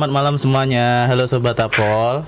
[0.00, 1.04] selamat malam semuanya.
[1.12, 2.24] Halo sobat Apol.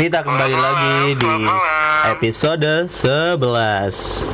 [0.00, 2.04] Kita kembali Selamat lagi malam, di malam.
[2.16, 4.24] episode 11.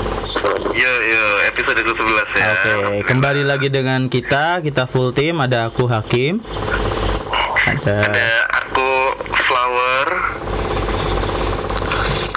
[0.71, 2.47] Iya, iya, episode ke-11 ya.
[2.55, 2.75] Oke,
[3.11, 4.63] kembali lagi dengan kita.
[4.63, 5.43] Kita full team.
[5.43, 6.39] Ada aku Hakim.
[7.67, 8.89] Ada Ada aku
[9.43, 10.07] Flower.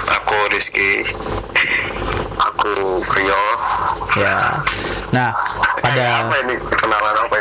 [0.09, 1.05] Aku Rizky.
[2.41, 3.44] Aku Rio.
[4.17, 4.57] ya.
[5.13, 5.38] Nah,
[5.85, 6.57] pada Apa ini?
[6.73, 7.34] Kenalan apa?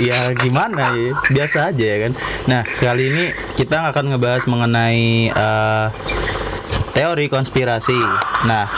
[0.00, 1.12] Ya gimana ya?
[1.28, 2.12] Biasa aja ya kan?
[2.48, 3.24] Nah sekali ini
[3.58, 5.86] kita akan ngebahas mengenai eh,
[6.96, 7.98] teori konspirasi.
[8.48, 8.68] Nah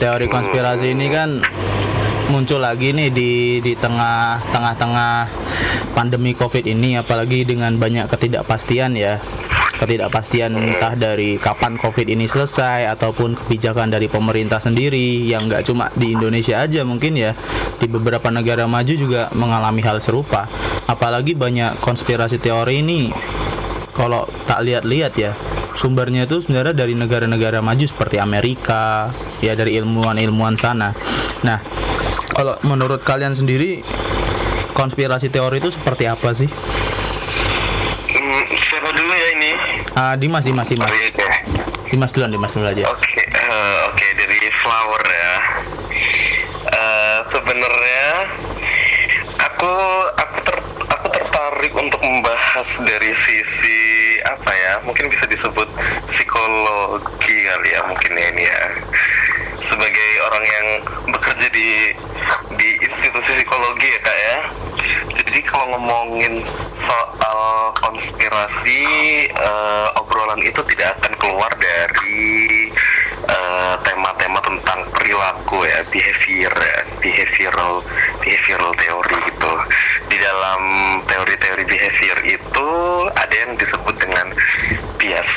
[0.00, 1.40] teori konspirasi ini kan
[2.32, 5.28] muncul lagi nih di di tengah tengah-tengah
[5.94, 9.22] pandemi covid ini apalagi dengan banyak ketidakpastian ya
[9.84, 15.92] ketidakpastian entah dari kapan covid ini selesai ataupun kebijakan dari pemerintah sendiri yang nggak cuma
[15.92, 17.36] di Indonesia aja mungkin ya
[17.76, 20.48] di beberapa negara maju juga mengalami hal serupa.
[20.88, 23.12] Apalagi banyak konspirasi teori ini
[23.92, 25.36] kalau tak lihat-lihat ya
[25.76, 29.12] sumbernya itu sebenarnya dari negara-negara maju seperti Amerika
[29.44, 30.96] ya dari ilmuwan-ilmuwan sana.
[31.44, 31.60] Nah
[32.32, 33.84] kalau menurut kalian sendiri
[34.74, 36.50] konspirasi teori itu seperti apa sih
[38.56, 39.50] siapa dulu ya ini?
[39.94, 41.10] Ah, Dimas Dimas Dimas Oke.
[41.88, 45.34] Dimas duluan Dimas dulu aja Oke, eh, oke dari Flower ya.
[46.66, 48.06] Eh, Sebenarnya
[49.40, 49.74] aku
[50.14, 50.56] aku ter,
[50.90, 53.80] aku tertarik untuk membahas dari sisi
[54.22, 54.72] apa ya?
[54.82, 55.66] Mungkin bisa disebut
[56.06, 58.62] psikologi kali ya mungkin ya ini ya.
[59.60, 60.66] Sebagai orang yang
[61.10, 61.92] bekerja di
[62.56, 64.38] di institusi psikologi ya kak ya.
[65.14, 66.42] Jadi kalau ngomongin
[66.74, 68.82] soal konspirasi,
[69.30, 72.68] eh, obrolan itu tidak akan keluar dari
[73.24, 77.80] eh, tema-tema tentang perilaku ya, behavior ya, behavioral
[78.20, 79.52] behavioral teori gitu.
[80.12, 80.62] Di dalam
[81.08, 82.68] teori-teori behavior itu
[83.16, 84.28] ada yang disebut dengan
[85.04, 85.30] bias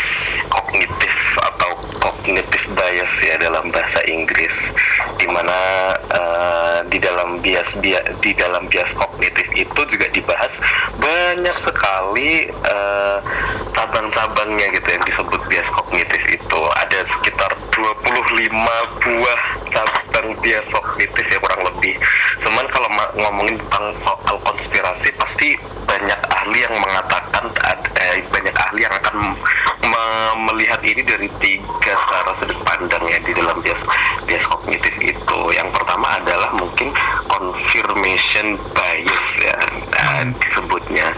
[0.48, 4.72] kognitif atau cognitive bias ya dalam bahasa Inggris.
[5.20, 10.64] Di mana eh, di dalam bias bia- di dalam bias kognitif itu juga dibahas
[11.04, 13.18] banyak sekali eh,
[13.76, 16.62] cabang-cabangnya gitu yang disebut bias kognitif itu.
[16.80, 18.48] Ada sekitar 25
[19.04, 22.00] buah cabang bias kognitif ya kurang lebih.
[22.40, 22.88] Cuman kalau
[23.20, 27.52] ngomongin tentang soal konspirasi pasti banyak ahli yang mengatakan
[28.00, 29.36] eh, banyak ahli yang akan
[30.38, 33.84] melihat ini dari tiga cara sudut pandang ya di dalam bias
[34.26, 35.40] bias kognitif itu.
[35.54, 36.94] Yang pertama adalah mungkin
[37.28, 39.56] confirmation bias ya
[39.94, 41.12] nah, disebutnya.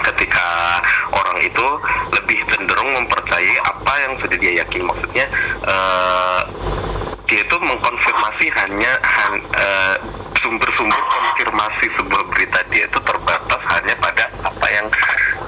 [0.00, 0.80] Ketika
[1.12, 1.66] orang itu
[2.16, 5.28] lebih cenderung mempercayai apa yang sudah dia yakin maksudnya
[5.68, 6.40] eh,
[7.28, 9.96] dia itu mengkonfirmasi hanya han- eh,
[10.40, 12.64] sumber-sumber konfirmasi sebuah berita.
[12.72, 14.86] Dia itu terbatas hanya pada apa yang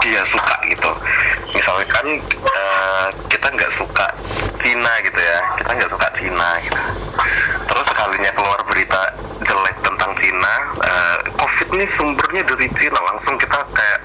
[0.05, 0.62] dia suka
[1.79, 2.09] misalkan
[2.45, 4.07] eh, kita nggak suka
[4.59, 5.39] Cina gitu ya.
[5.59, 6.83] Kita nggak suka Cina gitu.
[7.69, 9.01] Terus sekalinya keluar berita
[9.43, 12.99] jelek tentang Cina eh, COVID ini sumbernya dari Cina.
[13.01, 14.01] Langsung kita kayak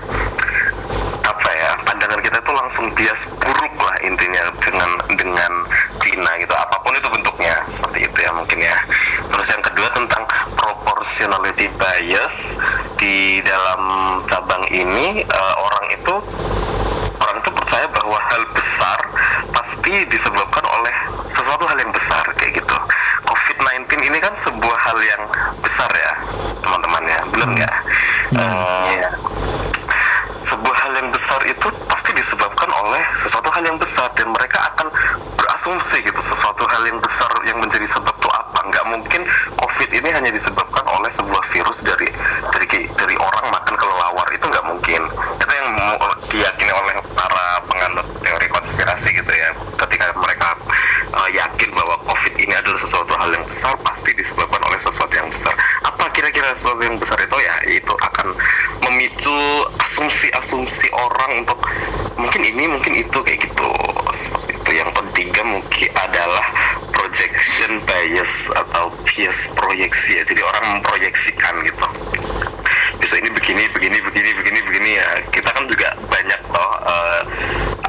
[1.27, 5.51] apa ya pandangan kita itu langsung bias buruk lah intinya dengan dengan
[5.99, 6.53] Cina gitu.
[6.55, 8.77] Apa pun itu bentuknya seperti itu ya mungkin ya.
[9.27, 10.23] Terus yang kedua tentang
[10.55, 12.57] proportionality bias
[12.97, 13.81] di dalam
[14.25, 16.15] cabang ini itu orang itu
[17.77, 18.99] percaya bahwa hal besar
[19.53, 20.95] pasti disebabkan oleh
[21.29, 22.77] sesuatu hal yang besar kayak gitu.
[23.29, 25.21] COVID-19 ini kan sebuah hal yang
[25.61, 26.13] besar ya
[26.65, 27.21] teman-teman ya.
[27.29, 27.75] Benar nggak?
[28.33, 29.05] Eh,
[30.41, 34.89] sebuah hal yang besar itu pasti disebabkan oleh sesuatu hal yang besar dan mereka akan
[35.37, 38.73] berasumsi gitu sesuatu hal yang besar yang menjadi sebab itu apa.
[38.73, 39.21] Nggak mungkin
[39.61, 42.09] covid ini hanya disebabkan oleh sebuah virus dari
[42.49, 44.25] dari dari orang makan kelelawar.
[44.33, 45.01] Itu nggak mungkin.
[45.37, 45.69] Itu yang
[46.27, 46.95] diyakini oleh
[48.67, 49.55] konspirasi gitu ya.
[49.79, 50.59] Ketika mereka
[51.15, 55.31] uh, yakin bahwa covid ini adalah sesuatu hal yang besar pasti disebabkan oleh sesuatu yang
[55.31, 55.55] besar.
[55.87, 57.31] Apa kira-kira sesuatu yang besar itu?
[57.39, 58.35] Ya itu akan
[58.83, 59.39] memicu
[59.87, 61.63] asumsi-asumsi orang untuk
[62.19, 63.71] mungkin ini mungkin itu kayak gitu.
[64.11, 64.69] Seperti itu.
[64.83, 66.45] Yang ketiga mungkin adalah
[66.91, 70.23] projection bias atau bias proyeksi ya.
[70.27, 71.87] Jadi orang memproyeksikan gitu
[72.97, 75.09] besok ini begini begini begini begini begini ya.
[75.29, 77.21] Kita kan juga banyak loh eh,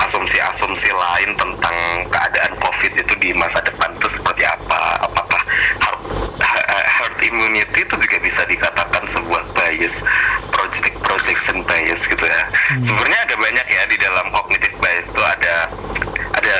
[0.09, 1.77] asumsi-asumsi lain tentang
[2.09, 5.05] keadaan covid itu di masa depan itu seperti apa.
[5.05, 5.43] Apakah
[5.79, 6.03] herd,
[6.87, 10.05] herd immunity itu juga bisa dikatakan sebuah bias
[10.53, 12.43] project projection bias gitu ya.
[12.81, 15.69] Sebenarnya ada banyak ya di dalam cognitive bias itu ada
[16.39, 16.55] ada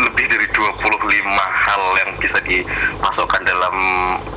[0.00, 0.96] lebih dari 25
[1.36, 3.74] hal yang bisa dimasukkan dalam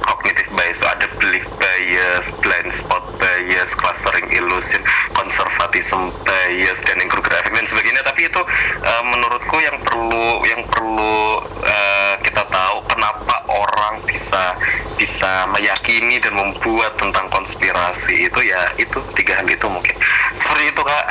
[0.03, 3.03] cognitive bias ada belief bias blind spot
[3.33, 4.81] bias clustering illusion
[5.17, 8.41] conservatism bias dan infographic dan sebagainya tapi itu
[8.85, 14.53] uh, menurutku yang perlu yang perlu uh, kita tahu kenapa orang bisa
[14.95, 19.95] bisa meyakini dan membuat tentang konspirasi itu ya itu tiga hal itu mungkin
[20.37, 21.05] seperti itu kak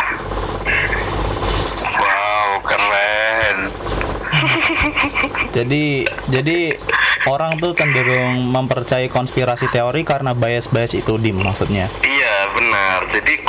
[1.93, 3.59] Wow, keren.
[5.53, 6.59] Jadi jadi
[7.29, 11.93] orang tuh cenderung mempercayai konspirasi teori karena bias-bias itu dim maksudnya.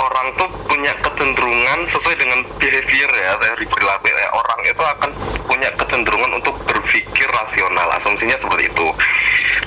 [0.04, 4.28] Orang tuh punya kecenderungan sesuai dengan behavior ya teori perilaku ya.
[4.36, 5.10] Orang itu akan
[5.48, 7.88] punya kecenderungan untuk berpikir rasional.
[7.96, 8.88] Asumsinya seperti itu.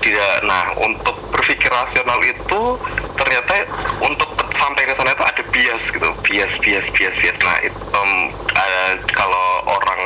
[0.04, 0.44] Tidak.
[0.44, 2.76] Nah untuk berpikir rasional itu
[3.16, 3.64] ternyata
[4.04, 6.10] untuk sampai ke sana itu ada bias gitu.
[6.20, 7.38] Bias, bias, bias, bias.
[7.40, 8.10] Nah itu em,
[8.60, 10.00] eh, kalau orang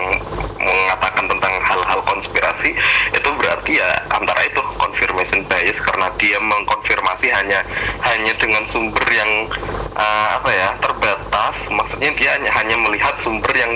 [0.60, 2.76] mengatakan tentang hal-hal konspirasi
[3.12, 7.64] itu berarti ya antara itu confirmation bias karena dia mengkonfirmasi hanya
[8.04, 9.48] hanya dengan sumber yang
[9.96, 11.68] eh, apa ya terbatas.
[11.72, 13.72] Maksudnya dia hanya hanya melihat sumber yang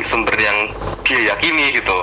[0.00, 0.68] sumber yang
[1.04, 1.98] dia yakini gitu.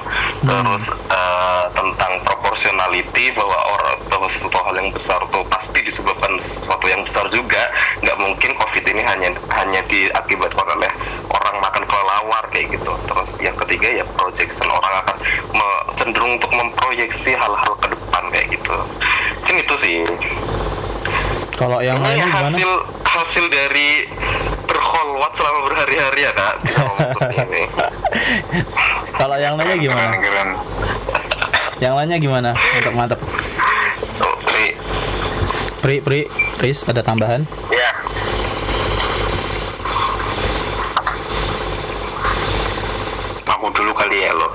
[0.45, 6.85] Terus eh, tentang proportionality bahwa orang bahwa sesuatu hal yang besar tuh pasti disebabkan sesuatu
[6.85, 7.69] yang besar juga.
[8.05, 10.91] Nggak mungkin covid ini hanya hanya diakibatkan oleh
[11.31, 12.93] orang makan kelelawar kayak gitu.
[13.09, 15.15] Terus yang ketiga ya projection orang akan
[15.51, 18.75] me- cenderung untuk memproyeksi hal-hal ke depan kayak gitu
[19.37, 19.97] mungkin itu sih
[21.53, 22.47] Kalau yang ini lainnya gimana?
[22.49, 22.71] hasil
[23.03, 24.09] hasil dari
[24.63, 26.55] berkholwat selama berhari-hari ya kak
[27.43, 27.63] ini
[29.13, 30.17] Kalau yang lainnya gimana?
[30.17, 30.49] Keren, keren.
[31.77, 32.49] Yang lainnya gimana?
[32.53, 33.19] Mantap mantap.
[34.17, 34.65] Oh, Pri.
[35.79, 36.19] Pri Pri
[36.57, 37.45] Riz ada tambahan?
[37.69, 37.89] Ya,
[43.47, 44.49] aku dulu kali ya lo.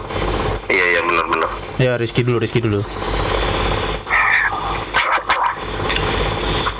[0.66, 2.80] iya iya benar-benar Ya Rizky dulu Rizky dulu.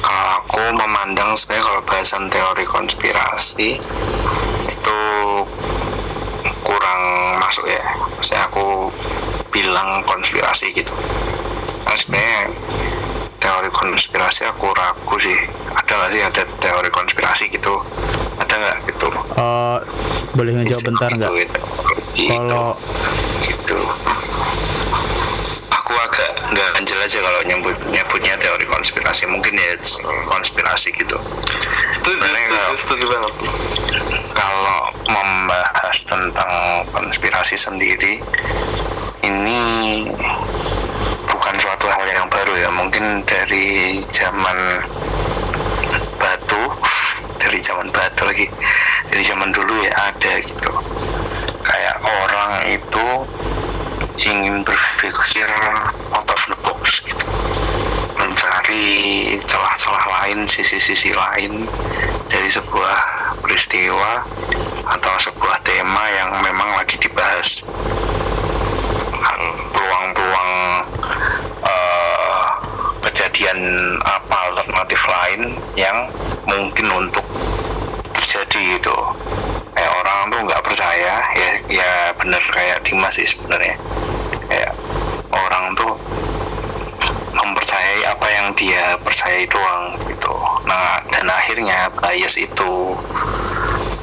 [0.00, 3.76] Kalau aku memandang sebenarnya kalau bahasan teori konspirasi
[4.72, 5.00] itu
[6.64, 7.02] kurang
[7.44, 7.84] masuk ya.
[8.16, 8.88] Maksudnya aku
[9.52, 10.96] bilang konspirasi gitu.
[11.84, 12.48] Nah, sebenarnya
[13.36, 15.36] teori konspirasi aku ragu sih.
[15.76, 17.84] Ada nggak sih ada teori konspirasi gitu?
[18.40, 19.12] Ada nggak gitu?
[19.12, 19.78] Eh,
[20.32, 21.30] boleh ngejawab bentar nggak?
[21.36, 21.60] Gitu.
[21.60, 22.60] Kalau gitu
[26.46, 29.26] nggak ganjel aja kalau nyebut nyebutnya teori konspirasi.
[29.26, 29.74] Mungkin ya
[30.26, 31.18] konspirasi gitu.
[31.96, 33.34] Setuju Sebenarnya kalau- setuju banget
[34.32, 36.52] kalau membahas tentang
[36.90, 38.22] konspirasi sendiri
[39.22, 39.60] ini
[41.26, 42.70] bukan suatu hal yang baru ya.
[42.70, 44.58] Mungkin dari zaman
[46.16, 46.62] batu
[47.42, 48.46] dari zaman batu lagi
[49.10, 50.72] dari zaman dulu ya ada gitu.
[51.66, 53.06] Kayak orang itu
[54.16, 55.48] ingin berpikir
[56.12, 57.26] out of the box gitu
[58.16, 61.68] mencari celah-celah lain, sisi-sisi lain
[62.26, 62.98] dari sebuah
[63.44, 64.24] peristiwa
[64.88, 67.62] atau sebuah tema yang memang lagi dibahas.
[69.72, 70.52] Peluang-peluang
[71.62, 72.44] eh,
[73.08, 73.58] kejadian
[74.02, 75.40] apa alternatif lain
[75.76, 76.08] yang
[76.48, 77.24] mungkin untuk
[78.16, 78.96] terjadi itu.
[79.76, 83.76] Kayak orang tuh nggak percaya ya ya bener kayak Dimas sih sebenarnya
[84.48, 84.72] kayak
[85.36, 85.92] orang tuh
[87.66, 90.30] mempercayai apa yang dia percayai doang gitu.
[90.70, 92.94] Nah, dan akhirnya bias itu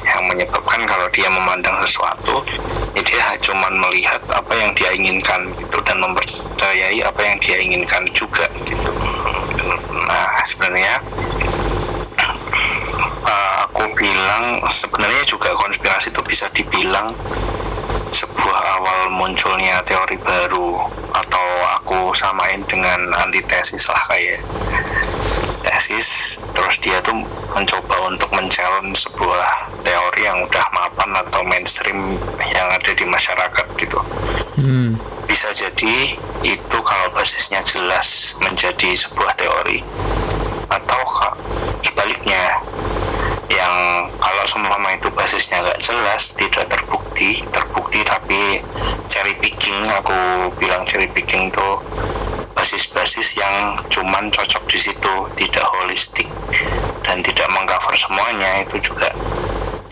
[0.04, 2.44] yang menyebabkan kalau dia memandang sesuatu,
[2.92, 8.04] ya dia cuma melihat apa yang dia inginkan gitu dan mempercayai apa yang dia inginkan
[8.12, 8.92] juga gitu.
[9.96, 11.00] Nah, sebenarnya
[12.20, 17.16] uh, aku bilang sebenarnya juga konspirasi itu bisa dibilang
[18.12, 20.83] sebuah awal munculnya teori baru
[21.14, 21.46] atau
[21.78, 24.42] aku samain dengan antitesis lah kayak
[25.64, 26.38] tesis.
[26.52, 27.16] Terus dia tuh
[27.54, 33.98] mencoba untuk men-challenge sebuah teori yang udah mapan atau mainstream yang ada di masyarakat gitu.
[34.58, 34.98] Hmm,
[35.30, 39.80] bisa jadi itu kalau basisnya jelas menjadi sebuah teori.
[40.68, 41.00] Atau
[41.86, 42.58] sebaliknya
[43.52, 48.64] yang kalau seumpama itu basisnya nggak jelas tidak terbukti terbukti tapi
[49.08, 50.16] cherry picking aku
[50.56, 51.80] bilang cherry picking tuh
[52.54, 56.24] basis-basis yang cuman cocok di situ tidak holistik
[57.04, 59.12] dan tidak mengcover semuanya itu juga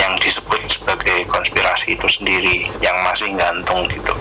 [0.00, 4.14] yang disebut sebagai konspirasi itu sendiri yang masih gantung gitu.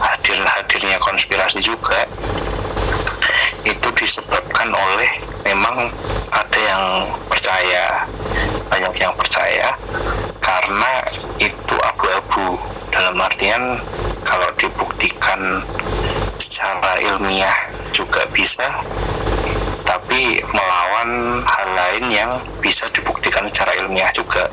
[0.00, 2.08] Hadir-hadirnya konspirasi juga
[3.64, 5.10] itu disebabkan oleh
[5.44, 5.92] memang
[6.32, 6.84] ada yang
[7.28, 8.08] percaya
[8.70, 9.74] banyak yang percaya.
[10.38, 10.92] Karena
[11.42, 12.56] itu abu-abu.
[12.90, 13.78] Dalam artian
[14.26, 15.62] kalau dibuktikan
[16.42, 17.54] secara ilmiah
[17.94, 18.66] juga bisa
[19.86, 22.30] tapi melawan hal lain yang
[22.62, 24.46] bisa dibuktikan secara ilmiah juga.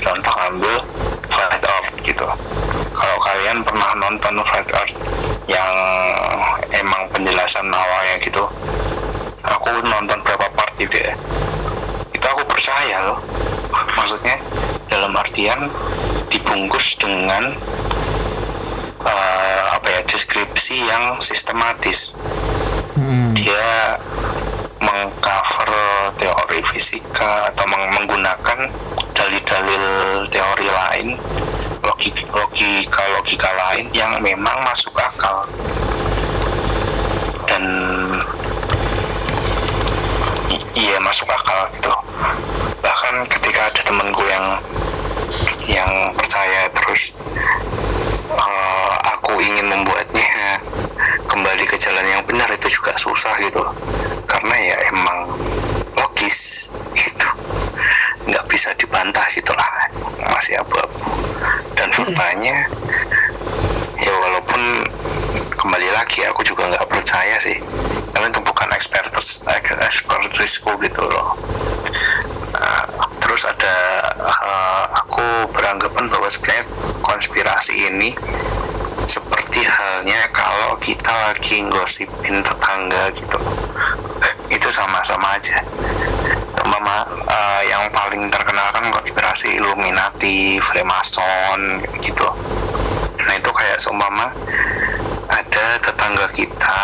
[0.00, 0.80] Contoh ambil
[1.28, 2.28] flat earth gitu.
[2.92, 4.96] Kalau kalian pernah nonton flat earth
[5.50, 5.74] yang
[6.70, 8.46] emang penjelasan awalnya gitu
[9.42, 11.14] aku nonton berapa part gitu ya?
[12.14, 13.18] Itu aku percaya loh.
[13.98, 14.38] Maksudnya
[14.86, 15.66] dalam artian
[16.30, 17.52] dibungkus dengan
[19.02, 22.14] uh, apa ya deskripsi yang sistematis.
[22.92, 23.32] Hmm.
[23.32, 23.96] dia
[24.84, 25.72] mengcover
[26.20, 28.68] teori fisika atau meng- menggunakan
[29.16, 29.84] dalil-dalil
[30.28, 31.08] teori lain
[32.32, 35.46] logika logika lain yang memang masuk akal.
[37.46, 37.64] Dan
[40.74, 41.92] iya masuk akal gitu.
[42.82, 44.46] Bahkan ketika ada temenku yang
[45.70, 47.14] yang percaya terus
[48.32, 50.58] eh, aku ingin membuatnya
[51.30, 53.62] kembali ke jalan yang benar itu juga susah gitu.
[54.28, 55.28] Karena ya emang
[55.96, 57.31] logis gitu
[58.42, 59.70] nggak bisa dibantah gitulah
[60.18, 60.98] masih abu-abu
[61.78, 62.66] dan faktanya
[64.02, 64.82] ya walaupun
[65.54, 67.54] kembali lagi aku juga nggak percaya sih.
[68.10, 71.38] Karena itu bukan expertis expertisku gitu loh.
[72.50, 72.82] Nah,
[73.22, 73.76] terus ada
[74.10, 75.22] eh, aku
[75.54, 76.66] beranggapan bahwa sebenarnya
[76.98, 78.10] konspirasi ini
[79.06, 83.38] seperti halnya kalau kita lagi gosipin tetangga gitu.
[84.50, 85.62] Itu sama-sama aja
[86.72, 87.04] sama
[87.68, 92.24] yang paling terkenal kan konspirasi Illuminati, Freemason gitu.
[93.22, 94.32] Nah itu kayak seumpama
[95.28, 96.78] ada tetangga kita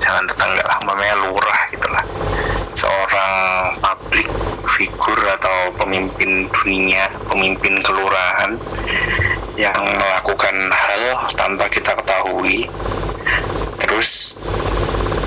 [0.00, 2.04] jangan tetangga lah umpamanya lurah gitu lah.
[2.76, 3.34] Seorang
[3.80, 4.28] publik
[4.76, 8.56] figur atau pemimpin dunia pemimpin kelurahan
[9.56, 12.68] yang melakukan hal tanpa kita ketahui.
[13.80, 14.36] Terus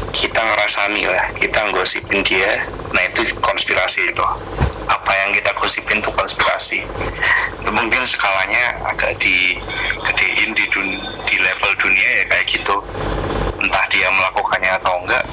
[0.09, 2.65] kita ngerasani lah kita ngosipin dia.
[2.93, 4.25] Nah itu konspirasi itu.
[4.89, 6.81] Apa yang kita gosipin itu konspirasi.
[7.61, 9.53] Itu mungkin skalanya agak di
[10.09, 12.75] gedein di, dun- di level dunia ya kayak gitu.
[13.61, 15.23] Entah dia melakukannya atau enggak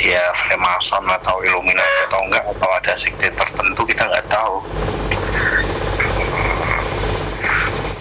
[0.00, 4.64] dia Freemason atau Illuminati atau enggak atau ada sekte tertentu kita nggak tahu.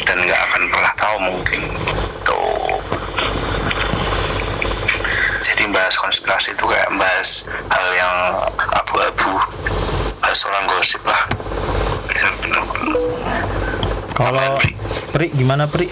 [0.07, 1.61] Dan nggak akan pernah tahu mungkin
[2.23, 2.79] tuh
[5.41, 8.15] jadi bahas konspirasi itu kayak bahas hal yang
[8.75, 9.33] abu-abu
[10.21, 11.23] bahas orang gosip lah
[14.15, 14.59] Kalau
[15.11, 15.91] Pri gimana Pri?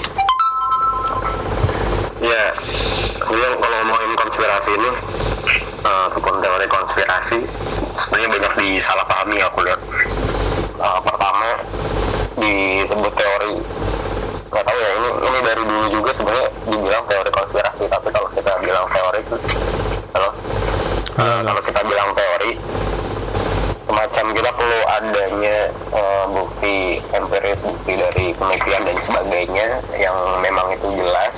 [2.19, 2.51] Ya,
[3.19, 4.91] kemudian kalau ngomongin konspirasi ini,
[5.87, 7.39] eh, ataupun teori konspirasi,
[7.95, 9.81] sebenarnya banyak disalahpahami aku lihat.
[10.79, 11.47] Eh, pertama,
[12.39, 13.55] disebut teori,
[14.51, 18.51] nggak tahu ya, ini, ini dari dulu juga sebenarnya dibilang teori konspirasi, tapi kalau kita
[18.59, 19.37] bilang teori itu,
[20.11, 20.29] halo?
[21.19, 22.51] Kalau kita bilang teori,
[23.87, 30.87] semacam kita perlu adanya eh, bukti empiris bukti dari penelitian dan sebagainya yang memang itu
[30.95, 31.35] jelas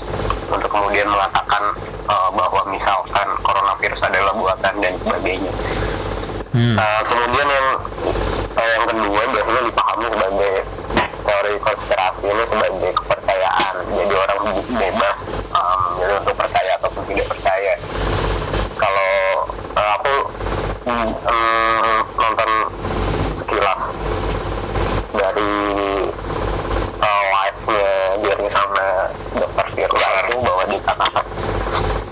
[0.50, 1.74] untuk kemudian mengatakan
[2.10, 5.54] eh, bahwa misalkan coronavirus adalah buatan dan sebagainya.
[6.52, 6.76] Hmm.
[6.76, 7.68] Eh, kemudian yang
[8.60, 10.54] eh, yang kedua biasanya dipahami sebagai
[11.22, 13.76] teori konspirasi ini sebagai kepercayaan.
[13.96, 14.40] Jadi orang
[14.76, 15.18] bebas
[16.10, 17.74] untuk percaya ataupun tidak percaya.
[18.82, 19.14] Kalau
[19.78, 20.16] eh, aku
[20.90, 22.50] em, nonton
[23.38, 23.94] sekilas
[25.14, 25.54] dari
[26.98, 27.92] eh, live-nya
[28.26, 30.10] Jerry sama Dokter Firta.
[30.26, 31.26] Itu bahwa dikatakan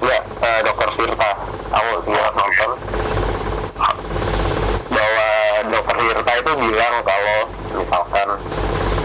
[0.06, 1.32] ya eh, Dokter Firta.
[1.74, 2.72] Aku sekilas nonton.
[4.90, 5.30] Bahwa
[5.66, 7.40] Dokter Firta itu bilang kalau
[7.74, 8.28] misalkan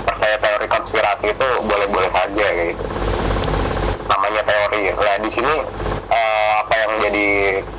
[0.05, 2.85] percaya teori konspirasi itu boleh-boleh saja kayak gitu
[4.09, 5.49] namanya teori nah di sini
[6.13, 7.27] eh, apa yang jadi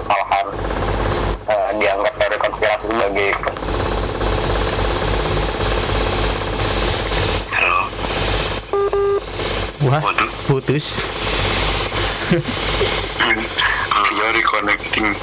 [0.01, 0.47] kesalahan
[1.45, 3.29] eh, dianggap teori konspirasi sebagai
[7.53, 7.81] halo.
[9.85, 10.29] Wah, waduh.
[10.49, 11.05] putus.
[13.95, 15.13] Rio reconnecting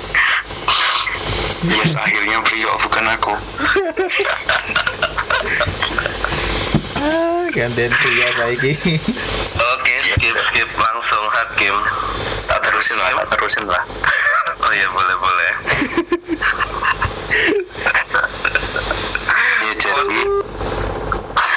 [1.66, 3.34] yes akhirnya Rio bukan aku.
[7.02, 8.78] Ah, gantian pria saiki.
[9.74, 11.74] Oke, skip skip langsung hakim.
[12.46, 13.82] tak terusin lah tak terusin lah
[14.66, 15.52] Oh iya boleh boleh.
[19.62, 20.22] ya jadi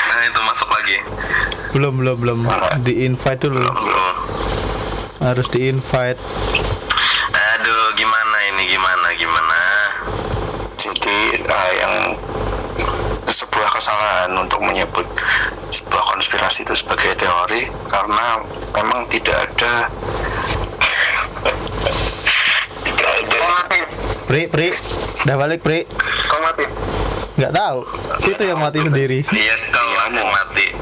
[0.06, 0.98] Nah itu masuk lagi.
[1.74, 2.40] belum belum belum
[2.86, 3.62] di invite dulu.
[3.62, 4.16] Belum.
[5.22, 6.22] Harus di invite.
[7.58, 9.62] Aduh gimana ini gimana gimana?
[10.78, 11.94] jadi eh, yang
[13.26, 15.06] sebuah kesalahan untuk menyebut
[15.74, 18.38] sebuah konspirasi itu sebagai teori karena
[18.78, 19.90] memang tidak ada
[24.26, 24.74] Pri, Pri,
[25.22, 25.86] udah balik Pri.
[26.26, 26.66] Kau mati?
[27.38, 27.80] Nggak tahu.
[28.18, 29.22] Situ yang mati sendiri.
[29.30, 29.86] Iya kau
[30.18, 30.74] mau mati.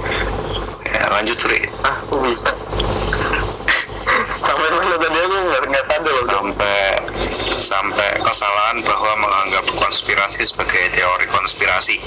[0.88, 1.60] Ya lanjut Ri.
[1.84, 2.52] Ah, kok bisa?
[4.48, 6.26] Sampai mana tadi aku nggak nggak sadar loh.
[6.32, 6.80] Sampai
[7.52, 12.00] sampai kesalahan bahwa menganggap konspirasi sebagai teori konspirasi.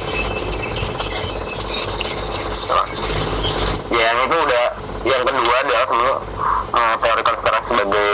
[3.93, 4.64] Ya, yang itu udah
[5.05, 6.16] yang kedua adalah sebenarnya
[6.81, 8.07] eh, teori konspirasi sebagai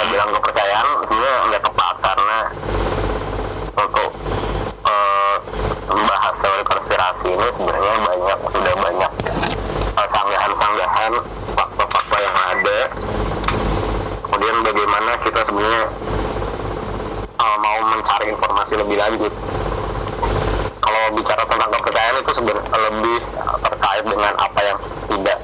[0.00, 2.38] kita bilang kepercayaan, sebenarnya nggak tepat karena
[3.76, 4.10] untuk
[4.88, 5.36] eh,
[5.92, 9.12] membahas teori konspirasi ini sebenarnya banyak sudah banyak
[10.00, 11.12] eh, sanggahan-sanggahan
[11.52, 12.78] fakta-fakta yang ada.
[14.24, 15.84] Kemudian bagaimana kita sebenarnya
[17.36, 19.32] eh, mau mencari informasi lebih lanjut
[20.80, 23.18] kalau bicara tentang kepercayaan itu sebenarnya lebih
[23.68, 24.78] terkait dengan apa yang
[25.12, 25.38] tidak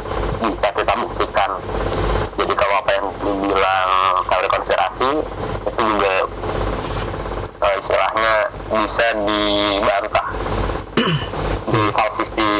[0.48, 1.60] bisa kita buktikan.
[2.46, 3.90] Jadi kalau apa yang dibilang
[4.24, 5.08] teori konspirasi
[5.66, 6.14] itu juga
[7.58, 8.32] eh, istilahnya
[8.70, 10.26] bisa dibantah,
[11.74, 12.50] di falsifi,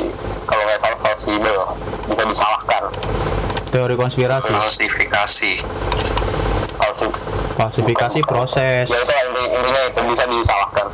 [0.43, 1.59] kalau nggak salah falsifel,
[2.11, 2.83] bisa disalahkan.
[3.71, 5.52] Teori konspirasi, Falsifikasi.
[6.76, 7.11] Falsif,
[7.55, 8.87] falsifikasi proses.
[8.88, 9.14] ya itu
[9.47, 10.87] intinya itu bisa disalahkan.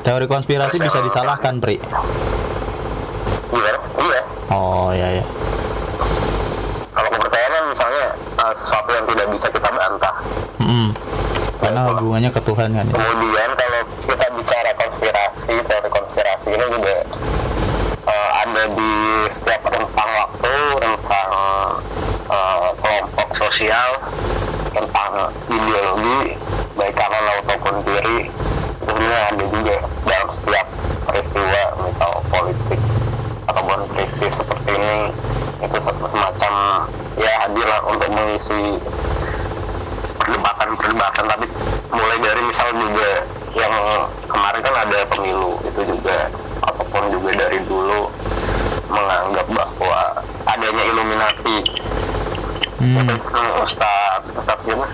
[0.00, 1.76] Teori konspirasi bisa disalahkan, Pri.
[3.50, 4.20] Iya, iya.
[4.48, 5.24] Oh, ya ya.
[6.90, 10.14] Kalau kepercayaan kan misalnya eh, sesuatu yang tidak bisa kita bantah.
[10.62, 10.94] Mm.
[11.58, 12.86] Karena hubungannya ke Tuhan kan.
[12.86, 12.94] ya.
[12.94, 16.96] Kemudian kalau kita bicara konspirasi, teori konspirasi ini juga
[18.06, 18.92] eh, ada di
[19.34, 21.30] setiap rentang waktu, rentang
[22.30, 23.98] eh, kelompok sosial,
[24.70, 26.38] tentang ideologi,
[26.78, 28.30] baik kanan ataupun kiri,
[28.86, 30.66] sebenarnya ada juga dalam setiap
[31.10, 32.80] peristiwa, misal politik
[33.50, 34.96] ataupun krisis seperti ini,
[35.64, 36.52] itu semacam
[37.14, 38.78] ya hadir lah untuk mengisi
[40.18, 41.46] perdebatan-perdebatan tapi
[41.94, 43.10] mulai dari misal juga
[43.54, 43.74] yang
[44.26, 46.26] kemarin kan ada pemilu itu juga
[46.64, 48.10] ataupun juga dari dulu
[48.90, 50.00] menganggap bahwa
[50.48, 51.56] adanya Illuminati
[52.84, 53.08] Hmm.
[53.08, 54.84] itu Ustaz Ustaz siapa?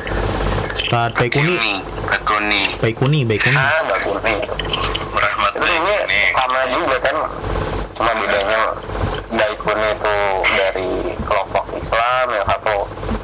[0.78, 1.74] Ustadz Baikuni, Ini,
[2.06, 3.58] Bagoni, Baikuni, Baikuni.
[3.58, 4.34] Ah, Mbak Kurni
[5.10, 5.94] Rahmat itu ini
[6.30, 7.16] sama juga kan
[7.98, 8.60] cuma bedanya
[9.30, 10.16] Daikun itu
[10.54, 10.90] dari
[11.26, 12.76] kelompok Islam yang satu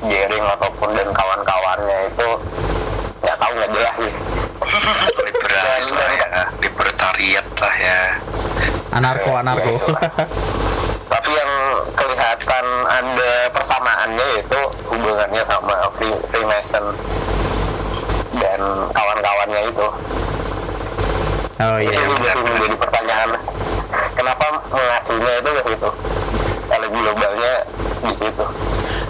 [0.07, 2.29] Jering ataupun dan kawan-kawannya itu
[3.23, 4.13] nggak tahu nggak jelas sih
[5.27, 8.01] Liberalis lah ya, libertariat lah ya.
[8.93, 9.75] Anarko, anarko.
[11.13, 11.53] tapi yang
[11.95, 13.33] kelihatan ada
[13.87, 16.85] persamaannya yaitu hubungannya sama Free- Freemason
[18.35, 19.87] dan kawan-kawannya itu
[21.57, 22.03] oh itu iya.
[22.05, 23.31] juga sih menjadi pertanyaan
[24.13, 25.91] kenapa mengacunya itu ke situ
[26.67, 27.53] kalau globalnya
[28.03, 28.47] di situ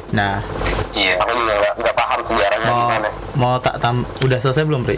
[0.06, 0.38] Nah,
[0.94, 1.18] Iya.
[1.18, 4.96] aku juga nggak nggak paham sejarahnya mau gimana mau tak tam udah selesai belum, Pri?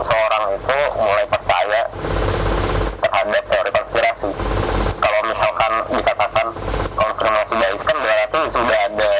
[0.00, 1.82] Seorang itu mulai percaya
[3.00, 4.30] terhadap teori konspirasi
[5.00, 6.46] kalau misalkan dikatakan
[6.96, 9.12] konfirmasi bias kan berarti sudah ada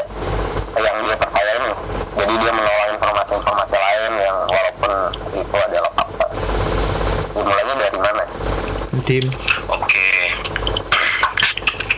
[0.81, 1.71] yang dia percaya ini
[2.16, 4.93] jadi dia menolak informasi-informasi lain yang walaupun
[5.37, 6.27] itu adalah fakta
[7.37, 8.25] dimulainya dari mana
[9.11, 9.27] Tim.
[9.66, 10.11] Oke.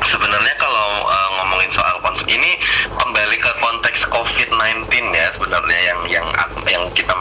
[0.04, 2.56] Sebenarnya kalau uh, ngomongin soal kons ini
[2.96, 6.26] kembali ke konteks COVID-19 ya sebenarnya yang yang
[6.68, 7.12] yang kita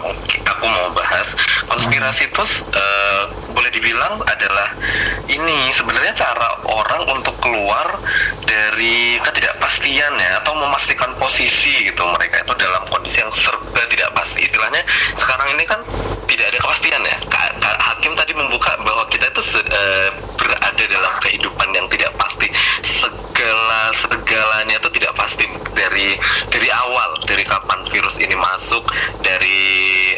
[0.61, 1.33] aku mau bahas.
[1.65, 3.23] Konspirasi itu uh,
[3.57, 4.77] boleh dibilang adalah
[5.25, 7.97] ini sebenarnya cara orang untuk keluar
[8.45, 14.45] dari ketidakpastian ya atau memastikan posisi gitu mereka itu dalam kondisi yang serba tidak pasti.
[14.45, 14.85] Istilahnya
[15.17, 15.81] sekarang ini kan
[16.29, 17.17] tidak ada kepastian ya.
[17.25, 22.53] Ka- ka- hakim tadi membuka bahwa kita itu eh, berada dalam kehidupan yang tidak pasti.
[22.85, 26.13] Segala segalanya itu tidak pasti dari
[26.53, 28.85] dari awal dari kapan virus ini masuk
[29.23, 29.61] dari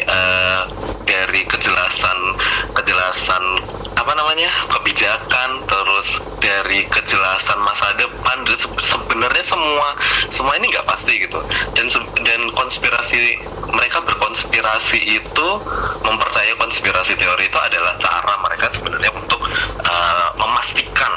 [0.02, 0.62] eh,
[1.04, 2.18] dari kejelasan
[2.74, 3.44] kejelasan
[3.94, 9.94] apa namanya kebijakan terus dari kejelasan masa depan se- sebenarnya semua
[10.34, 11.38] semua ini nggak pasti gitu.
[11.78, 11.86] Dan
[12.26, 13.38] dan konspirasi
[13.70, 15.48] mereka berkonspirasi itu
[16.02, 19.38] mempercayai konspirasi teori itu adalah cara mereka sebenarnya untuk
[19.86, 21.14] uh, memastikan.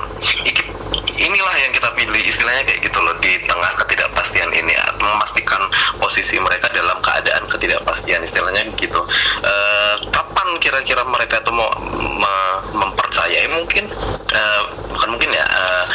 [1.18, 5.66] Inilah yang kita pilih istilahnya kayak gitu loh di tengah ketidakpastian ini memastikan
[5.98, 9.02] posisi mereka dalam keadaan ketidakpastian istilahnya gitu.
[9.02, 9.97] Kapan
[10.68, 11.72] kira-kira mereka itu mau
[12.20, 13.88] me- mempercayai mungkin
[14.36, 15.86] eh, bukan mungkin ya eh,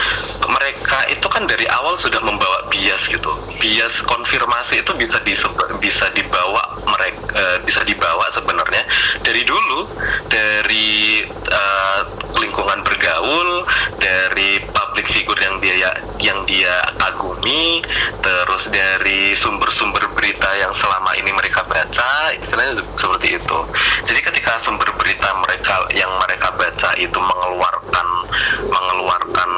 [0.48, 3.28] mereka itu kan dari awal sudah membawa bias gitu.
[3.60, 8.80] Bias konfirmasi itu bisa disebut bisa dibawa mereka eh, bisa dibawa sebenarnya
[9.20, 9.92] dari dulu
[10.32, 12.00] dari eh,
[12.40, 13.68] lingkungan bergaul,
[14.00, 17.84] dari public figure yang dia yang dia kagumi,
[18.24, 23.58] terus dari sumber-sumber berita yang selama ini mereka baca, istilahnya seperti itu.
[24.08, 28.06] Jadi ketika sumber berita mereka yang mereka baca itu mengeluarkan
[28.66, 29.50] mengeluarkan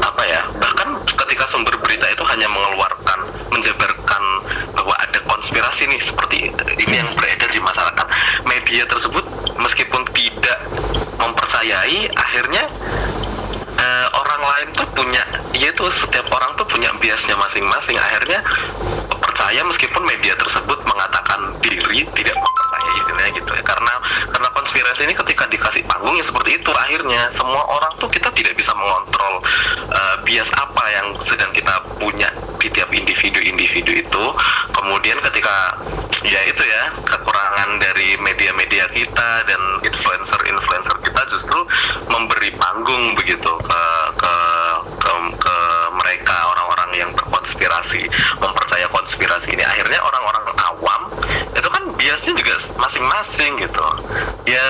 [0.00, 3.20] apa ya bahkan ketika sumber berita itu hanya mengeluarkan
[3.52, 4.22] menjabarkan
[4.72, 8.06] bahwa ada konspirasi nih seperti ini yang beredar di masyarakat
[8.48, 9.28] media tersebut
[9.60, 10.72] meskipun tidak
[11.20, 12.64] mempercayai akhirnya
[13.76, 15.20] eh, orang lain tuh punya
[15.52, 17.94] yaitu setiap orang tuh punya biasnya masing-masing.
[18.00, 18.40] Akhirnya
[19.20, 22.36] percaya meskipun media tersebut mengatakan diri tidak
[22.98, 23.62] istilahnya gitu ya.
[23.62, 23.94] Karena
[24.30, 27.28] karena konspirasi ini ketika dikasih panggung ya seperti itu akhirnya.
[27.34, 29.42] Semua orang tuh kita tidak bisa mengontrol
[29.90, 32.28] uh, bias apa yang sedang kita punya
[32.58, 34.24] di tiap individu-individu itu.
[34.72, 35.78] Kemudian ketika
[36.24, 41.58] ya itu ya kekurangan dari media-media kita dan influencer-influencer kita justru
[42.08, 43.82] memberi panggung begitu ke
[44.16, 44.34] ke
[45.04, 45.56] ke, ke
[45.92, 48.08] mereka orang-orang yang berkonspirasi
[48.40, 49.64] mempercaya konspirasi ini.
[49.64, 51.02] Akhirnya orang-orang awam
[51.52, 53.86] itu kan biasnya juga masing-masing gitu.
[54.48, 54.64] Ya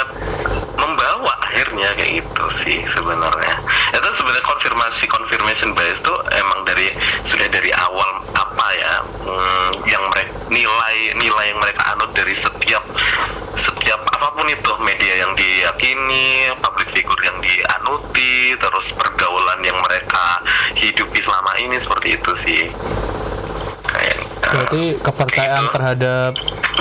[0.74, 3.54] membawa akhirnya kayak gitu sih sebenarnya.
[3.94, 6.90] Itu sebenarnya konfirmasi confirmation bias tuh emang dari
[7.24, 12.84] sudah dari awal apa ya hmm, yang mereka nilai nilai yang mereka anut dari setiap
[13.56, 14.70] setiap apa pun itu.
[14.84, 20.42] Media yang diyakini public figure yang dianuti terus pergaulan yang mereka
[20.76, 22.62] hidupi selama ini seperti itu sih.
[23.88, 25.74] Kayak Berarti kepercayaan gitu.
[25.74, 26.30] terhadap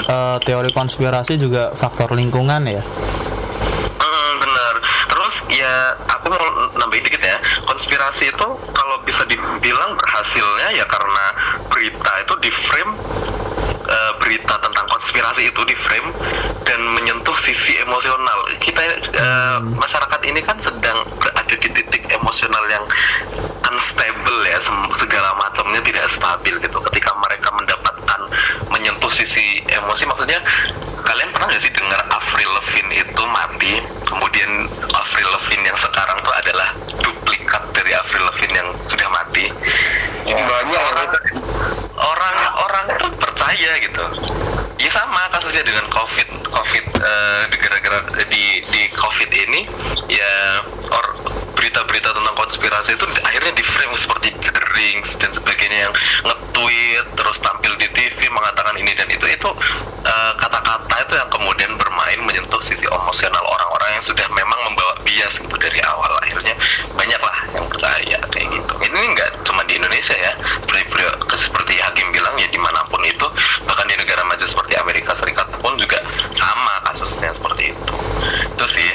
[0.01, 2.83] eh, teori konspirasi juga faktor lingkungan ya?
[3.99, 4.75] Hmm, bener.
[5.09, 6.45] Terus ya aku mau
[6.77, 7.37] nambahin dikit ya.
[7.67, 11.25] Konspirasi itu kalau bisa dibilang berhasilnya ya karena
[11.69, 12.93] berita itu di frame
[13.87, 16.09] eh, berita tentang konspirasi itu di frame
[16.63, 18.39] dan menyentuh sisi emosional.
[18.59, 22.83] Kita eh, masyarakat ini kan sedang berada di titik emosional yang
[23.73, 24.59] unstable ya,
[24.93, 26.77] segala macamnya tidak stabil gitu.
[26.91, 27.82] Ketika mereka mendapatkan
[28.83, 30.43] menyentuh sisi emosi, maksudnya
[31.07, 36.35] kalian pernah nggak sih dengar Avril Lavigne itu mati, kemudian Avril Lavigne yang sekarang tuh
[36.35, 39.47] adalah duplikat dari Avril Lavigne yang sudah mati.
[40.27, 41.11] Banyak orang
[41.95, 44.03] orang orang tuh percaya gitu.
[44.83, 46.43] Ya sama kasusnya dengan COVID.
[46.43, 46.85] COVID
[47.47, 49.63] di gara-gara di di COVID ini
[50.11, 50.59] ya
[50.91, 51.05] or
[51.63, 55.93] berita-berita tentang konspirasi itu akhirnya di frame seperti Jerings dan sebagainya yang
[56.27, 59.23] nge-tweet terus tampil di TV mengatakan ini dan itu.
[59.31, 59.47] Itu
[60.03, 65.39] eh, kata-kata itu yang kemudian bermain menyentuh sisi emosional orang-orang yang sudah memang membawa bias
[65.39, 66.11] gitu dari awal.
[66.27, 66.51] Akhirnya
[66.99, 68.73] banyak lah yang percaya kayak gitu.
[68.83, 70.35] Ini nggak cuma di Indonesia ya.
[70.67, 70.83] Seperti
[71.39, 73.23] seperti Hakim bilang ya di mana pun itu
[73.63, 76.03] bahkan di negara maju seperti Amerika Serikat pun juga
[76.35, 77.95] sama kasusnya seperti itu.
[78.51, 78.91] Itu sih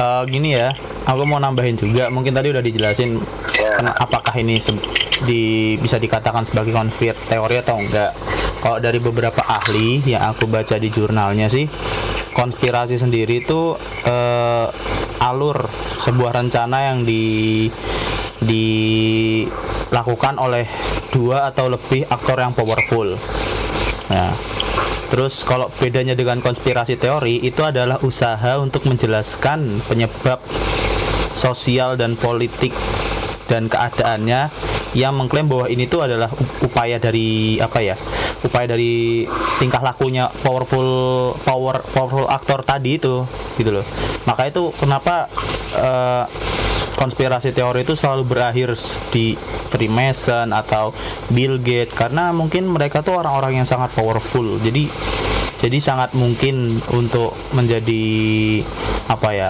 [0.00, 0.72] Eh, gini ya,
[1.04, 2.08] aku mau nambahin juga.
[2.08, 3.20] Mungkin tadi udah dijelasin
[3.60, 3.76] Ya.
[3.76, 4.56] kena- apakah ini
[5.28, 8.16] di, bisa dikatakan sebagai konspir teori atau enggak.
[8.64, 11.68] Kalau dari beberapa ahli yang aku baca di jurnalnya sih,
[12.32, 13.76] konspirasi sendiri itu
[14.08, 14.66] eh,
[15.20, 15.68] alur
[16.00, 17.68] sebuah rencana yang di
[18.40, 20.64] dilakukan oleh
[21.12, 23.20] dua atau lebih aktor yang powerful.
[24.08, 24.32] Nah,
[25.10, 30.38] terus kalau bedanya dengan konspirasi teori itu adalah usaha untuk menjelaskan penyebab
[31.34, 32.70] sosial dan politik
[33.50, 34.46] dan keadaannya
[34.94, 37.98] yang mengklaim bahwa ini tuh adalah up- upaya dari apa ya?
[38.46, 39.26] Upaya dari
[39.58, 40.86] tingkah lakunya powerful
[41.42, 43.26] power powerful aktor tadi itu
[43.58, 43.86] gitu loh.
[44.26, 45.26] Maka itu kenapa
[45.74, 46.24] eh,
[47.00, 48.76] konspirasi teori itu selalu berakhir
[49.08, 49.32] di
[49.72, 50.92] Freemason atau
[51.32, 54.60] Bill Gates karena mungkin mereka tuh orang-orang yang sangat powerful.
[54.60, 54.92] Jadi
[55.56, 58.04] jadi sangat mungkin untuk menjadi
[59.08, 59.48] apa ya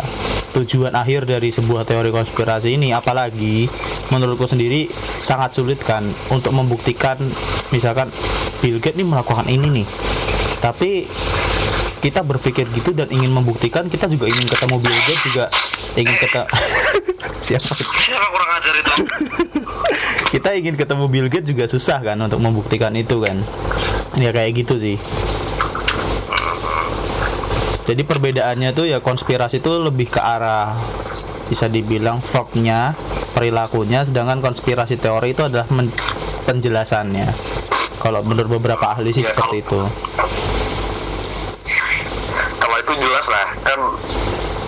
[0.51, 3.71] tujuan akhir dari sebuah teori konspirasi ini apalagi
[4.11, 4.91] menurutku sendiri
[5.23, 7.19] sangat sulit kan untuk membuktikan
[7.71, 8.11] misalkan
[8.59, 9.87] Bill Gates ini melakukan ini nih
[10.59, 11.07] tapi
[12.01, 15.45] kita berpikir gitu dan ingin membuktikan kita juga ingin ketemu Bill Gates juga
[15.95, 16.47] ingin ketemu
[17.47, 17.73] siapa?
[17.77, 18.95] Siapa kurang ajar itu.
[20.39, 23.43] Kita ingin ketemu Bill Gates juga susah kan untuk membuktikan itu kan.
[24.17, 24.97] Ya kayak gitu sih.
[27.91, 30.79] Jadi perbedaannya tuh ya konspirasi itu lebih ke arah
[31.51, 32.95] bisa dibilang verbnya
[33.35, 35.67] perilakunya sedangkan konspirasi teori itu adalah
[36.47, 37.27] penjelasannya.
[37.99, 40.11] Kalau menurut beberapa ahli sih Ya, seperti kalau itu
[42.97, 43.47] jelas lah.
[43.61, 43.79] Kan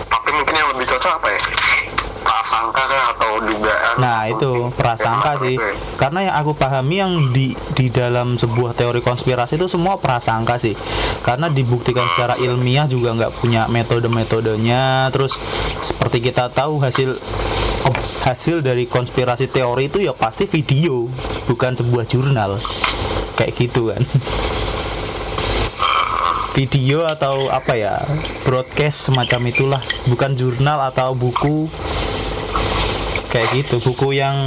[0.05, 1.41] tapi mungkin yang lebih cocok apa ya?
[2.23, 4.31] Prasangka kah atau dugaan Nah asumsi?
[4.33, 5.55] itu prasangka Ya, sih.
[5.55, 5.97] semacam itu ya.
[5.97, 10.71] Karena yang aku pahami yang di di dalam sebuah teori konspirasi itu semua prasangka sih.
[11.19, 14.83] Karena dibuktikan secara ilmiah juga nggak punya metode-metodenya.
[15.09, 15.35] Terus
[15.79, 17.19] seperti kita tahu hasil
[18.23, 21.11] hasil dari konspirasi teori itu ya pasti video
[21.43, 22.55] Bukan sebuah jurnal.
[23.35, 23.99] Kayak gitu kan
[26.53, 28.05] video atau apa ya
[28.45, 29.81] broadcast semacam itulah.
[30.05, 31.67] Bukan jurnal atau buku.
[33.33, 34.37] Kayak gitu buku yang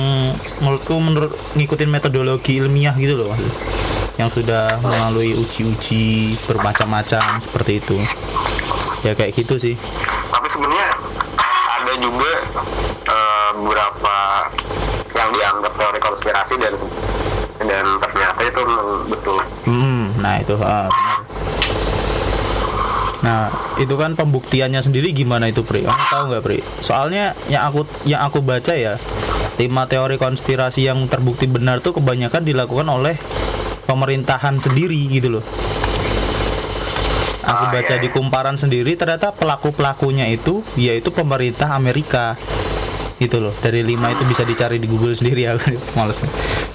[0.62, 3.34] menurutku menurut ngikutin metodologi ilmiah gitu loh.
[4.14, 7.98] Yang sudah melalui uji-uji bermacam-macam seperti itu.
[9.02, 9.74] Ya kayak gitu sih.
[10.30, 10.94] Tapi sebenarnya
[11.82, 12.32] ada juga
[13.10, 14.16] eh, beberapa
[15.18, 16.74] yang dianggap teori konspirasi dan
[17.66, 18.62] dan ternyata itu
[19.10, 19.42] betul.
[19.66, 21.35] Hmm, nah itu ah, benar.
[23.24, 23.48] Nah,
[23.80, 25.88] itu kan pembuktiannya sendiri gimana itu, Pri?
[25.88, 26.58] Kamu tahu nggak, Pri?
[26.84, 29.00] Soalnya yang aku yang aku baca ya,
[29.56, 33.16] lima teori konspirasi yang terbukti benar tuh kebanyakan dilakukan oleh
[33.88, 35.44] pemerintahan sendiri gitu loh.
[37.46, 42.34] Aku Ah, baca iya, di kumparan sendiri ternyata pelaku-pelakunya itu yaitu pemerintah Amerika
[43.16, 43.54] gitu loh.
[43.64, 45.56] Dari lima itu bisa dicari di Google sendiri ya
[45.96, 46.20] males.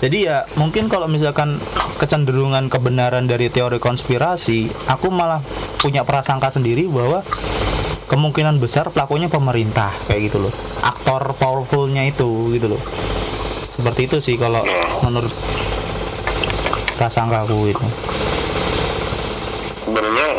[0.01, 1.62] Jadi ya mungkin kalau misalkan
[2.01, 5.45] kecenderungan kebenaran dari teori konspirasi aku malah
[5.77, 7.21] punya prasangka sendiri bahwa
[8.10, 10.54] kemungkinan besar pelakunya pemerintah kayak gitu loh.
[10.82, 12.82] Aktor powerfulnya itu gitu loh.
[13.71, 14.65] Seperti itu sih kalau
[15.06, 15.34] menurut
[16.97, 17.86] prasangka aku itu.
[19.82, 20.38] Sebenarnya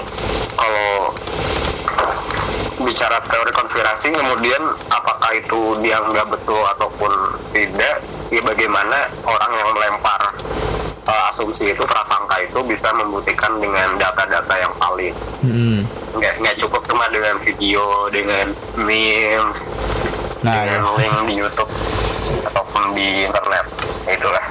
[2.83, 7.13] bicara teori konspirasi kemudian apakah itu dianggap betul ataupun
[7.55, 10.21] tidak ya bagaimana orang yang melempar
[11.07, 15.83] uh, asumsi itu prasangka itu bisa membuktikan dengan data-data yang valid Hmm.
[16.15, 19.67] nggak nggak cukup cuma dengan video dengan memes
[20.47, 20.79] nah ya.
[20.79, 21.73] dengan link di YouTube
[22.47, 23.67] ataupun di internet
[24.07, 24.47] itulah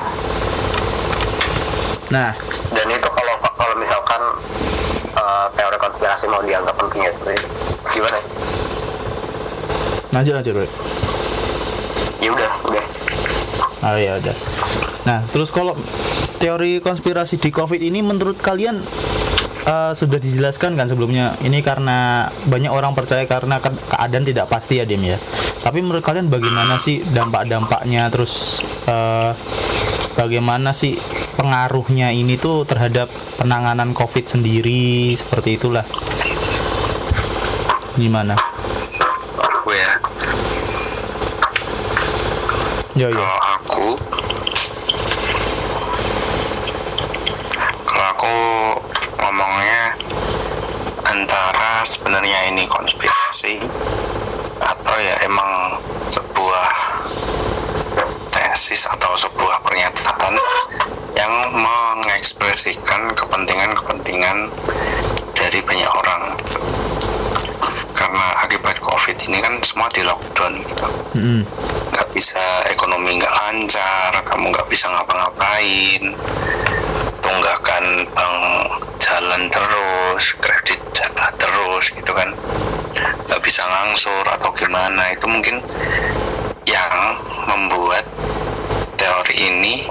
[2.11, 2.35] nah
[2.75, 4.21] dan itu kalau kalau misalkan
[5.13, 7.47] uh, teori konspirasi mau dianggap penting ya seperti itu
[7.89, 8.19] gimana
[10.11, 10.67] lanjut lanjut Bro.
[12.19, 12.85] ya udah udah
[13.81, 14.37] Oh ya udah.
[15.09, 15.73] Nah, terus kalau
[16.37, 18.77] teori konspirasi di COVID ini menurut kalian
[19.65, 21.33] eh, sudah dijelaskan kan sebelumnya?
[21.41, 25.17] Ini karena banyak orang percaya karena ke- keadaan tidak pasti ya, Dim ya.
[25.65, 29.33] Tapi menurut kalian bagaimana sih dampak-dampaknya terus eh,
[30.13, 30.93] bagaimana sih
[31.41, 33.09] pengaruhnya ini tuh terhadap
[33.41, 35.81] penanganan COVID sendiri seperti itulah.
[37.97, 38.37] Gimana?
[39.61, 39.93] aku ya
[42.97, 43.21] Yo yo.
[43.21, 43.87] kalau aku
[47.85, 48.35] kalau aku
[49.21, 49.93] ngomongnya
[51.05, 53.61] antara sebenarnya ini konspirasi
[54.65, 55.77] atau ya emang
[56.09, 56.69] sebuah
[58.33, 60.41] tesis atau sebuah pernyataan
[61.13, 61.33] yang
[62.51, 64.51] mengekspresikan kepentingan-kepentingan
[65.39, 66.35] dari banyak orang.
[67.95, 70.87] Karena akibat covid ini kan semua di lockdown gitu.
[71.15, 71.41] Mm-mm.
[71.95, 76.03] nggak bisa ekonomi nggak lancar kamu nggak bisa ngapa-ngapain
[77.23, 78.39] tunggakan bank
[78.99, 82.35] jalan terus kredit jalan terus gitu kan.
[83.31, 85.63] Nggak bisa ngangsur atau gimana itu mungkin
[86.67, 87.15] yang
[87.47, 88.03] membuat
[88.99, 89.87] teori ini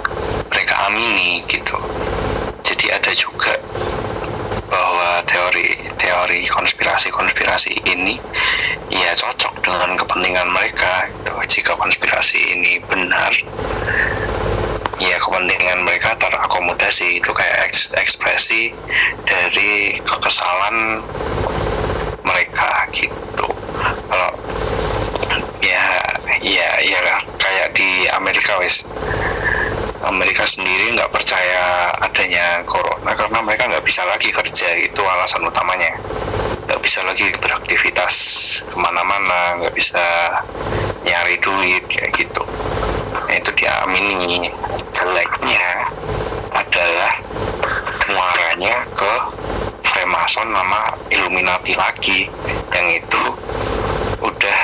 [0.53, 1.81] mereka amini gitu
[2.81, 3.53] jadi ada juga
[4.73, 8.17] bahwa teori teori konspirasi konspirasi ini
[8.89, 11.61] ya cocok dengan kepentingan mereka gitu.
[11.61, 13.37] jika konspirasi ini benar
[14.97, 17.21] ya kepentingan mereka terakomodasi.
[17.21, 18.73] Itu kayak eks- ekspresi
[19.29, 21.05] dari kekesalan
[22.25, 23.49] mereka gitu.
[24.09, 24.31] Kalau
[25.61, 25.85] ya
[26.41, 27.01] ya ya
[27.37, 28.89] kayak di Amerika wis
[30.01, 35.93] Amerika sendiri nggak percaya adanya corona karena mereka nggak bisa lagi kerja itu alasan utamanya.
[36.65, 38.15] Nggak bisa lagi beraktivitas
[38.65, 40.01] ke mana-mana nggak bisa
[41.05, 42.45] nyari duit kayak gitu.
[43.13, 44.49] Nah, itu diamini
[44.97, 45.85] jeleknya
[46.57, 47.15] adalah
[48.09, 49.13] muaranya ke
[49.85, 52.25] Freemason nama Illuminati lagi.
[52.73, 53.23] Yang itu
[54.25, 54.63] udah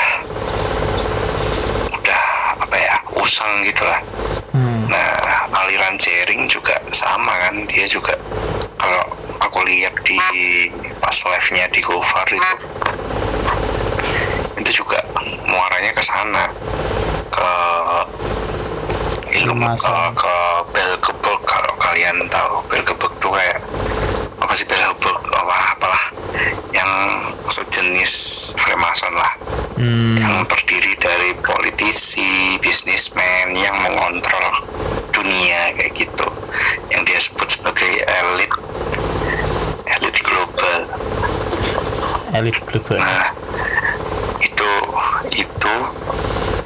[1.92, 2.24] udah
[2.56, 4.00] apa ya usang gitu lah.
[4.00, 4.25] Hmm.
[4.86, 8.14] Nah, aliran jaring juga sama kan, dia juga
[8.78, 9.02] kalau
[9.42, 10.18] aku lihat di
[11.02, 12.54] pas live-nya di Gofar itu
[14.62, 14.98] itu juga
[15.46, 16.44] muaranya ke sana.
[17.30, 17.50] Ke
[19.42, 20.34] ilmu eh, ke
[20.72, 22.62] Belgebek kalau kalian tahu.
[22.70, 23.58] Belgebek tuh kayak
[24.42, 25.16] apa sih Belgebek?
[25.34, 26.04] Apa apalah.
[26.72, 26.92] Yang
[27.50, 28.12] sejenis
[28.58, 29.34] Freemason lah.
[29.76, 30.16] Hmm.
[30.16, 34.64] yang terdiri dari politisi, bisnismen yang mengontrol
[35.16, 36.28] dunia kayak gitu
[36.92, 38.52] yang dia sebut sebagai elit
[39.96, 40.84] elit global
[42.34, 43.00] Elit global.
[43.00, 43.32] Nah,
[44.42, 44.70] itu
[45.32, 45.74] itu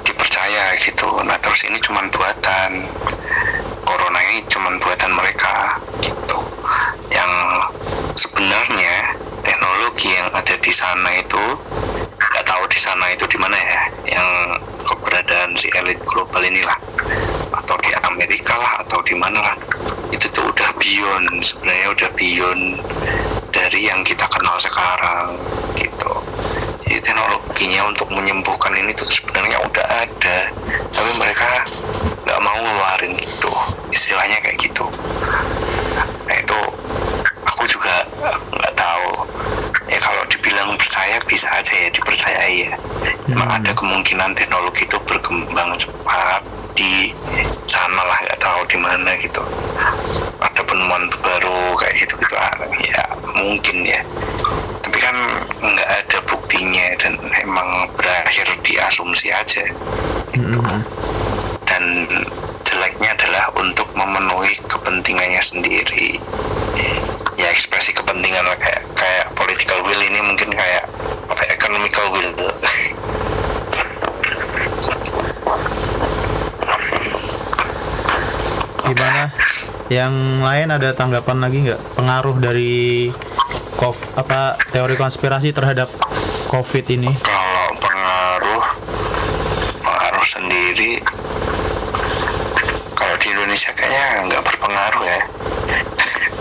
[0.02, 1.20] dipercaya gitu.
[1.20, 2.90] Nah, terus ini cuman buatan
[3.86, 6.38] corona ini cuman buatan mereka gitu.
[7.12, 7.32] Yang
[8.18, 9.14] sebenarnya
[9.46, 11.44] teknologi yang ada di sana itu
[12.18, 13.82] nggak tahu di sana itu di mana ya,
[14.16, 14.28] yang
[14.88, 16.78] keberadaan si elit global inilah
[17.70, 19.54] atau di Amerika lah atau di mana lah.
[20.10, 22.82] Itu tuh udah beyond sebenarnya udah beyond
[23.54, 25.38] dari yang kita kenal sekarang
[25.78, 26.10] gitu.
[26.82, 30.50] Jadi teknologinya untuk menyembuhkan ini tuh sebenarnya udah ada
[30.90, 31.62] tapi mereka
[32.26, 33.54] nggak mau ngeluarin gitu
[33.94, 34.90] istilahnya kayak gitu.
[36.26, 36.58] Nah itu
[37.46, 38.02] aku juga
[38.50, 39.30] nggak tahu.
[39.86, 42.74] Ya kalau dibilang percaya bisa aja ya dipercayai ya.
[43.30, 43.58] Memang Hmm.
[43.62, 46.42] ada kemungkinan teknologi itu berkembang cepat
[46.80, 47.12] di
[47.68, 49.44] sana lah nggak tahu di mana gitu.
[50.40, 52.34] Ada penemuan baru kayak gitu gitu
[52.88, 53.04] ya
[53.36, 54.00] mungkin ya.
[54.80, 55.16] Tapi kan
[55.60, 59.68] nggak ada buktinya dan emang berakhir di asumsi aja.
[60.30, 60.82] Hmm.
[61.66, 62.06] dan
[62.66, 66.18] jeleknya adalah untuk memenuhi kepentingannya sendiri.
[67.38, 68.58] Ya ekspresi kepentingan lah.
[68.58, 70.86] Kayak kayak political will ini mungkin kayak
[71.30, 72.30] apa ya, economical will
[78.90, 79.30] Gimana?
[79.90, 81.80] Yang lain ada tanggapan lagi nggak?
[81.98, 83.10] Pengaruh dari
[83.78, 85.88] kov apa teori konspirasi terhadap
[86.50, 87.10] COVID ini?
[87.22, 88.64] kalau pengaruh
[89.80, 90.98] pengaruh sendiri
[92.98, 95.20] kalau di Indonesia kayaknya nggak berpengaruh ya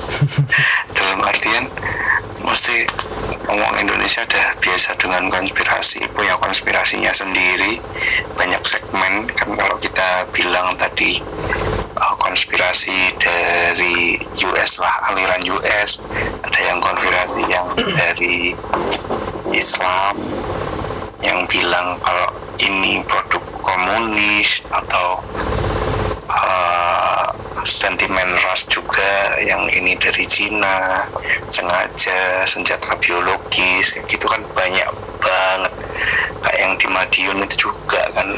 [0.97, 1.69] dalam artian
[2.41, 2.89] mesti
[3.45, 7.77] ngomong Indonesia udah biasa dengan konspirasi punya konspirasinya sendiri
[8.33, 11.21] banyak segmen kan kalau kita bilang tadi
[12.29, 16.05] konspirasi dari US lah aliran US
[16.45, 18.53] ada yang konspirasi yang dari
[19.49, 20.13] Islam
[21.25, 22.29] yang bilang kalau
[22.61, 25.25] ini produk komunis atau
[26.29, 27.25] uh,
[27.65, 31.09] sentimen ras juga yang ini dari Cina
[31.49, 34.85] sengaja senjata biologis gitu kan banyak
[35.17, 35.73] banget.
[36.45, 38.37] Kayak yang di Madiun itu juga kan.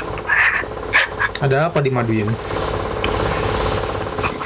[1.43, 2.31] Ada apa di Madiun?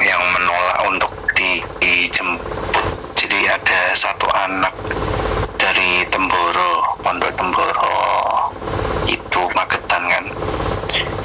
[0.06, 2.86] yang menolak untuk di, dijemput
[3.18, 4.74] jadi ada satu anak
[5.58, 7.98] dari Temboro Pondok Temboro.
[9.02, 10.24] Itu Magetan kan?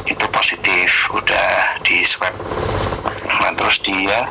[0.10, 2.34] Itu positif udah di swab.
[3.30, 4.26] Nah terus dia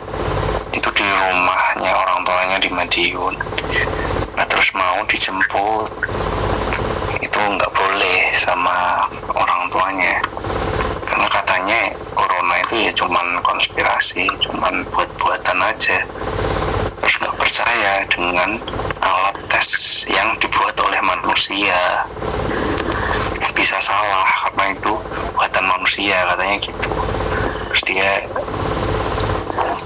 [0.74, 3.34] itu di rumahnya orang tuanya di Madiun.
[4.34, 5.90] Nah terus mau dijemput.
[7.22, 10.18] Itu nggak boleh sama orang tuanya.
[11.06, 16.02] Karena katanya corona itu ya cuman konspirasi cuman buat-buatan aja
[17.60, 18.56] percaya dengan
[19.04, 19.68] alat tes
[20.08, 22.08] yang dibuat oleh manusia.
[23.52, 24.96] Bisa salah karena itu
[25.36, 26.88] buatan manusia katanya gitu.
[27.68, 28.24] Terus dia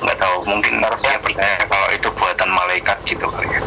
[0.07, 3.63] nggak tahu mungkin dia percaya kalau itu buatan malaikat gitu kali ya.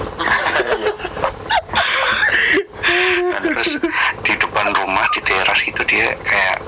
[3.28, 3.76] Nah, terus
[4.24, 6.63] di depan rumah di teras itu dia kayak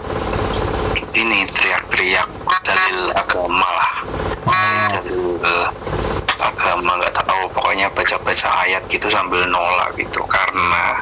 [1.16, 2.28] ini teriak-teriak
[2.68, 3.92] dalil agama lah.
[4.92, 5.68] Dalil eh,
[6.40, 6.96] agama
[7.60, 10.24] pokoknya baca-baca ayat gitu sambil nolak gitu.
[10.32, 10.96] Karena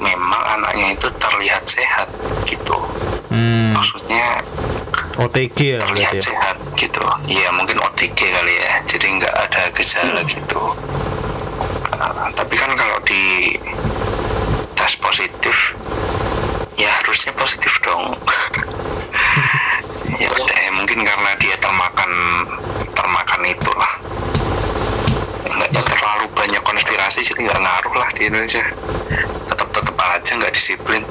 [0.00, 2.08] memang anaknya itu terlihat sehat
[2.48, 2.80] gitu.
[3.28, 4.40] Hmm, maksudnya
[5.20, 6.22] OTG ya terlihat ya.
[6.32, 7.04] sehat gitu.
[7.28, 8.80] Iya mungkin OTG kali ya.
[8.88, 10.62] Jadi nggak ada gejala gitu.
[11.92, 13.52] Nah, tapi kan kalau di
[14.72, 15.76] tes positif
[16.80, 18.16] ya harusnya positif dong.
[20.14, 22.12] Ya udah ya mungkin karena dia termakan
[22.94, 24.03] termakan itulah
[25.74, 28.62] nggak terlalu banyak konspirasi jadi nggak ngaruh lah di Indonesia.
[29.50, 31.02] Tetap tetap aja nggak disiplin.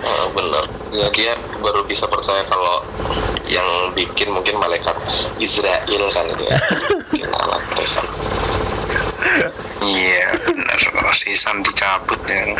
[0.00, 0.64] Eh, bener.
[0.96, 2.80] Ya dia baru bisa percaya kalau
[3.44, 4.96] yang bikin mungkin malaikat
[5.36, 6.58] Israel kan itu ya
[7.12, 7.98] bikin alat tes
[9.82, 10.78] iya benar
[11.12, 12.56] si Sam dicabut ya.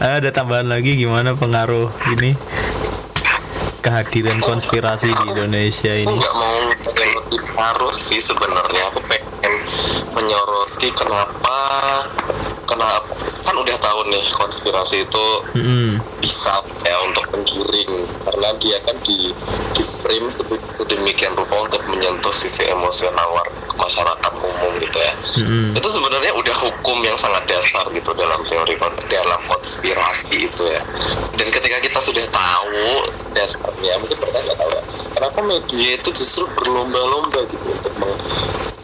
[0.00, 2.34] Ada tambahan lagi gimana pengaruh ini?
[3.84, 6.10] Kehadiran konspirasi di Indonesia ini?
[6.10, 6.56] nggak mau
[7.34, 8.92] harus sih sebenarnya.
[8.92, 9.54] Aku pengen
[10.12, 11.58] menyoroti kenapa
[12.66, 13.06] kenapa
[13.46, 18.04] kan udah tahu nih konspirasi itu Hmm, bisa ya untuk menggiring.
[18.26, 19.30] Karena dia kan di
[19.74, 20.30] di frame
[20.70, 25.14] sedemikian rupa untuk menyentuh sisi emosional war- masyarakat umum gitu ya.
[25.36, 25.78] Mm-mm.
[25.78, 28.74] itu sebenarnya udah hukum yang sangat dasar gitu dalam teori
[29.06, 30.82] dalam konspirasi itu ya.
[31.38, 34.82] Dan ketika kita sudah tahu dasarnya mungkin pernah nggak tahu ya
[35.16, 37.94] kenapa media itu justru berlomba-lomba gitu untuk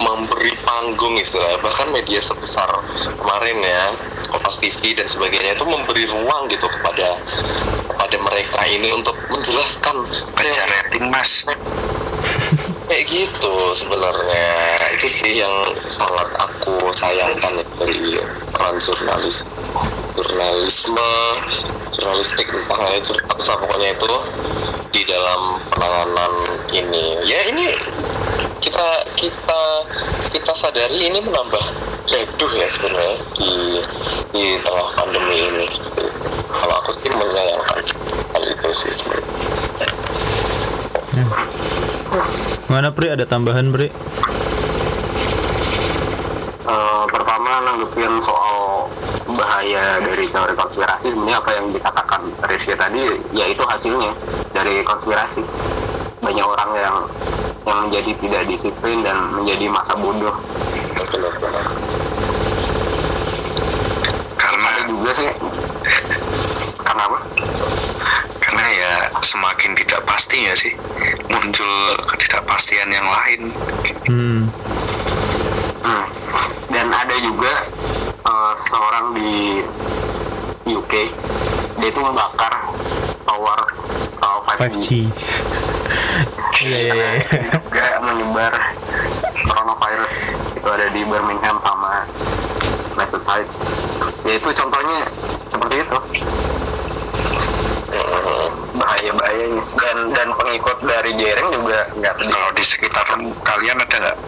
[0.00, 1.60] memberi panggung istilahnya.
[1.60, 2.72] Bahkan media sebesar
[3.20, 3.92] kemarin ya
[4.32, 7.20] Kompas TV dan sebagainya itu memberi ruang gitu kepada
[7.92, 10.08] kepada mereka ini untuk menjelaskan
[10.40, 11.44] kejar rating mas.
[12.88, 14.48] Kayak gitu sebenarnya.
[14.96, 15.52] Itu sih yang
[15.84, 18.20] sangat aku sayangkan ya dari
[18.52, 19.44] peran jurnalis
[20.12, 21.12] jurnalisme
[21.92, 24.12] jurnalistik entah jurnalis lah pokoknya itu
[24.92, 26.32] di dalam penanganan
[26.70, 27.16] ini.
[27.24, 27.72] Ya ini
[28.60, 29.62] kita kita
[30.30, 31.64] kita sadari ini menambah
[32.12, 33.52] reduh ya sebenarnya di
[34.36, 35.66] di tengah pandemi ini.
[36.52, 37.80] Kalau aku sih menyayangkan
[38.36, 39.32] hal itu sih sebenarnya.
[42.68, 43.08] Mana Pri?
[43.12, 43.88] Ada tambahan Pri?
[46.62, 48.86] Eh, pertama nanggepin soal
[49.62, 52.98] bahaya dari teori konspirasi sebenarnya apa yang dikatakan Rizky tadi
[53.30, 54.10] yaitu hasilnya
[54.50, 55.46] dari konspirasi.
[56.18, 56.96] Banyak orang yang
[57.62, 60.34] yang menjadi tidak disiplin dan menjadi masa bodoh.
[60.98, 61.66] Benar-benar
[64.34, 65.30] karena ada juga sih.
[66.82, 67.18] Karena apa?
[68.42, 68.92] Karena ya
[69.22, 70.74] semakin tidak pasti ya sih
[71.30, 71.70] muncul
[72.10, 73.40] ketidakpastian yang lain.
[74.10, 74.42] Hmm.
[75.86, 76.06] Hmm.
[76.74, 77.62] dan ada juga
[78.22, 79.62] eh, seorang di
[80.68, 80.92] UK
[81.82, 82.70] dia itu membakar
[83.26, 83.60] tower
[84.22, 84.86] uh, 5G 5G.
[86.62, 87.10] Iya iya iya.
[87.66, 88.54] juga menyebar
[89.50, 90.14] coronavirus.
[90.54, 92.06] Itu ada di Birmingham sama
[92.94, 93.50] Merseyside.
[94.22, 95.10] Ya itu contohnya
[95.50, 95.98] seperti itu.
[98.72, 103.06] Bahaya bahayanya dan dan pengikut dari Jering juga nggak kalau di sekitar
[103.46, 104.18] kalian ada nggak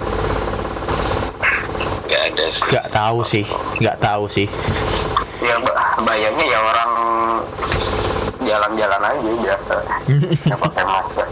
[2.14, 2.62] nggak ada sih.
[2.70, 3.44] Gak tahu sih,
[3.82, 4.46] gak tahu sih.
[5.44, 5.60] ya
[6.00, 6.90] bahayanya ya orang
[8.46, 9.76] jalan-jalan aja biasa.
[10.46, 11.28] Nggak pakai masker.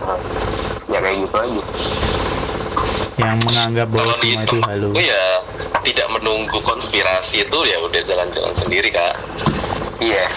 [0.91, 1.63] Ya kayak gitu aja.
[3.23, 4.91] Yang menganggap bahwa kalau semua itu halu.
[4.91, 5.25] tempatku ya
[5.87, 9.15] tidak menunggu konspirasi itu ya udah jalan-jalan sendiri kak.
[10.03, 10.27] Iya.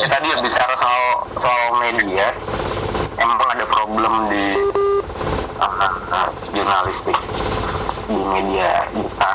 [0.00, 2.32] Ya, tadi bicara soal soal media
[3.20, 4.69] emang ada problem di
[5.80, 7.16] uh, jurnalistik
[8.10, 9.32] di media kita.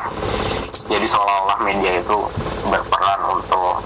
[0.86, 2.18] Jadi seolah-olah media itu
[2.70, 3.82] berperan untuk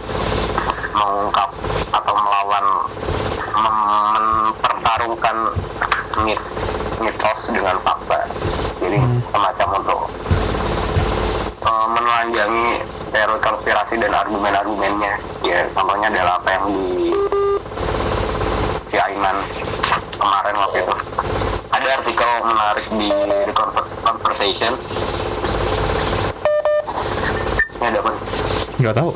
[0.91, 1.49] mengungkap
[1.95, 2.65] atau melawan
[3.55, 3.87] mem-
[4.19, 5.35] mempertarungkan
[6.27, 6.39] mit
[6.99, 8.27] mitos dengan fakta.
[8.83, 8.99] Jadi
[9.31, 10.01] semacam untuk
[11.63, 15.15] uh, menelanjangi teori konspirasi dan argumen-argumennya.
[15.45, 16.65] Ya contohnya adalah apa yang
[18.89, 19.37] di Aiman
[20.19, 20.95] kemarin waktu itu
[21.79, 23.55] ada artikel menarik di The
[24.03, 24.75] Conversation
[27.79, 28.21] ini ada apa nih?
[28.83, 29.11] Gak tahu.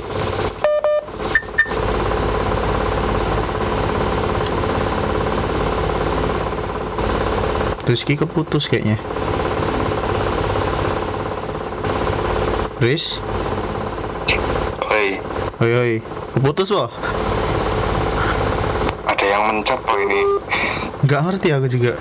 [7.83, 8.95] Rizky keputus kayaknya.
[12.79, 13.19] Riz,
[14.87, 15.19] Hei,
[15.59, 15.93] oi oi,
[16.31, 16.87] keputus wah.
[19.03, 20.19] ada yang mencet loh ini
[21.03, 21.99] Gak ngerti aku juga.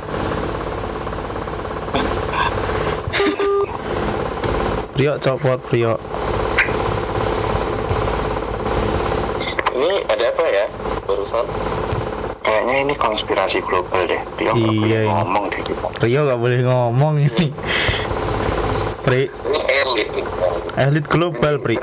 [5.03, 5.99] Priok copot Priok.
[9.75, 10.67] ini ada apa ya
[11.03, 11.43] barusan
[12.47, 16.61] kayaknya ini konspirasi global deh dia nggak Iya, boleh ngomong deh kita Rio gak boleh
[16.63, 17.47] ngomong ini.
[19.03, 20.09] Pri, ini elit
[20.79, 21.83] elit global Pri.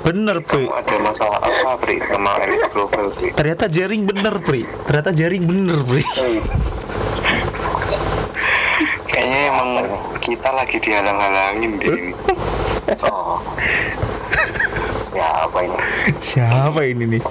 [0.00, 0.64] Bener Pri.
[0.64, 4.64] ada masalah apa Pri sama elit global Pri Ternyata jaring bener Pri.
[4.88, 6.08] Ternyata jaring bener Pri.
[9.12, 9.70] kayaknya emang
[10.30, 12.12] kita lagi dihalang-halangin deh ini
[13.02, 13.42] oh
[15.02, 15.78] siapa ini
[16.20, 17.22] Siapa ini nih?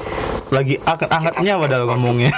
[0.50, 2.32] Lagi angkat-angkatnya padahal ngomongnya.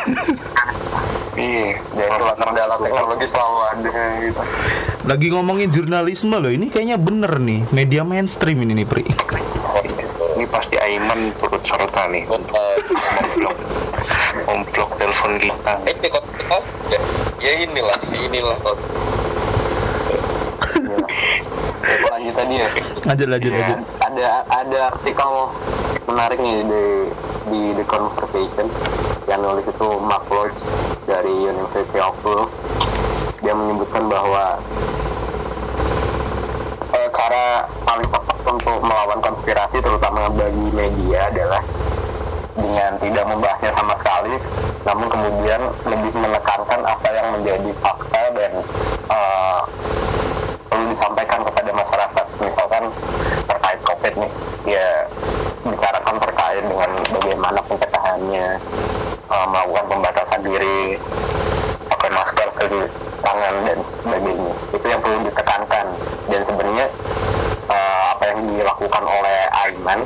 [1.40, 4.42] iya dari latar dalam teknologi selalu ada gitu
[5.08, 6.52] Lagi ngomongin jurnalisme loh.
[6.52, 7.66] Ini kayaknya bener nih.
[7.74, 9.06] Media mainstream ini nih Pri.
[10.38, 13.58] ini pasti Aiman turut serta nih memblok
[14.50, 17.00] memblok telepon kita ini konspirasi ya
[17.38, 19.21] ya inilah inilah Aku
[22.00, 22.70] lanjut tadi ya
[23.04, 23.60] Lanjut lanjut Iya.
[23.60, 23.80] lanjut.
[24.00, 25.32] ada ada artikel
[26.08, 26.84] menarik nih di
[27.50, 28.68] di The Conversation
[29.26, 30.62] yang nulis itu Mark Lodge
[31.06, 32.16] dari University of
[33.42, 34.62] dia menyebutkan bahwa
[36.94, 41.64] eh, cara paling tepat untuk melawan konspirasi terutama bagi media adalah
[42.54, 44.36] dengan tidak membahasnya sama sekali
[44.86, 48.52] namun kemudian lebih menekankan apa yang menjadi fakta dan
[49.10, 49.60] eh,
[50.70, 52.26] perlu disampaikan kepada masyarakat.
[52.42, 52.84] Misalkan
[53.46, 54.32] terkait covid nih
[54.66, 55.06] ya
[55.62, 58.48] bicarakan terkait dengan bagaimana pencegahannya
[59.30, 60.98] eh, melakukan pembatasan diri
[61.86, 62.82] pakai masker cuci
[63.22, 64.54] tangan dan sebagainya.
[64.74, 65.86] Itu yang perlu ditekankan.
[66.34, 66.88] Dan sebenarnya
[67.70, 70.02] eh, apa yang dilakukan oleh Aiman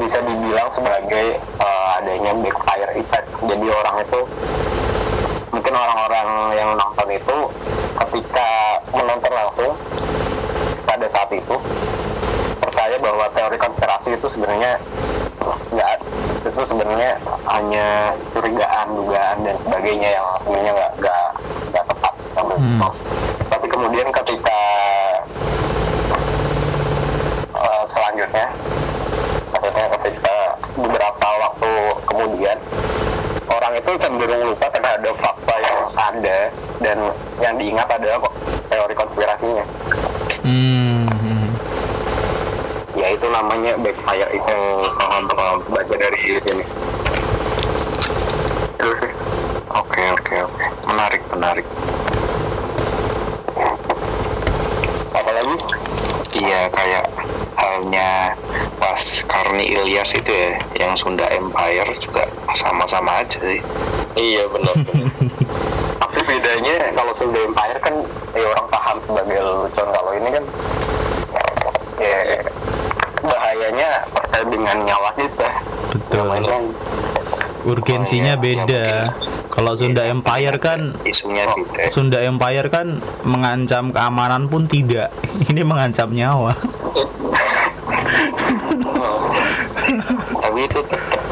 [0.00, 3.28] bisa dibilang sebagai eh, adanya backfire effect.
[3.44, 4.20] Jadi orang itu
[5.52, 7.36] mungkin orang-orang yang nonton itu
[9.48, 9.72] langsung.
[10.84, 11.56] Pada saat itu
[12.60, 14.76] percaya bahwa teori konspirasi itu sebenarnya
[15.72, 16.04] nggak
[16.38, 17.16] itu sebenarnya
[17.48, 21.26] hanya curigaan dugaan dan sebagainya yang sebenarnya nggak nggak
[21.72, 22.14] nggak tepat.
[22.38, 22.80] Hmm.
[23.50, 24.60] tapi kemudian ketika
[27.52, 28.46] eh, selanjutnya
[29.52, 30.36] maksudnya ketika
[30.78, 31.72] beberapa waktu
[32.08, 32.58] kemudian
[33.52, 36.38] orang itu cenderung lupa terhadap fakta yang ada
[36.80, 36.98] dan
[37.42, 38.22] yang diingat adalah
[39.48, 39.64] konspirasinya
[40.44, 41.08] Hmm.
[41.08, 41.48] hmm.
[42.96, 44.58] ya itu namanya backfire itu
[44.96, 46.64] paham paham baca dari sini.
[49.74, 50.64] Oke oke oke.
[50.88, 51.66] Menarik menarik.
[55.12, 55.56] apalagi
[56.38, 57.04] Iya kayak
[57.58, 58.38] halnya
[58.78, 63.60] pas Karni Ilyas itu ya, yang Sunda Empire juga sama-sama aja sih.
[64.14, 64.74] iya benar.
[66.02, 67.94] tapi bedanya kalau Sunda Empire kan
[68.38, 70.44] ya orang paham sebagai lelucon kalau ini kan
[71.98, 72.18] ya
[73.20, 75.48] bahayanya terkait dengan nyawa kita
[75.88, 76.20] Betul.
[76.22, 76.56] Namanya
[77.58, 78.84] Urgensinya Oh, iya, beda.
[78.86, 79.10] iya,
[79.50, 81.90] Kalau Sunda Empire kan Isunya beda.
[81.90, 85.10] Sunda Empire kan mengancam keamanan pun tidak.
[85.50, 86.54] Ini mengancam nyawa.
[90.38, 91.22] Tapi itu tetap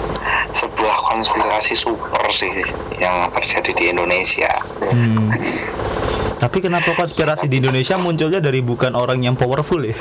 [0.50, 2.52] sebuah konspirasi super sih
[2.96, 4.50] yang terjadi di Indonesia.
[4.82, 5.30] Hmm.
[6.36, 9.96] Tapi kenapa konspirasi di Indonesia munculnya dari bukan orang yang powerful ya?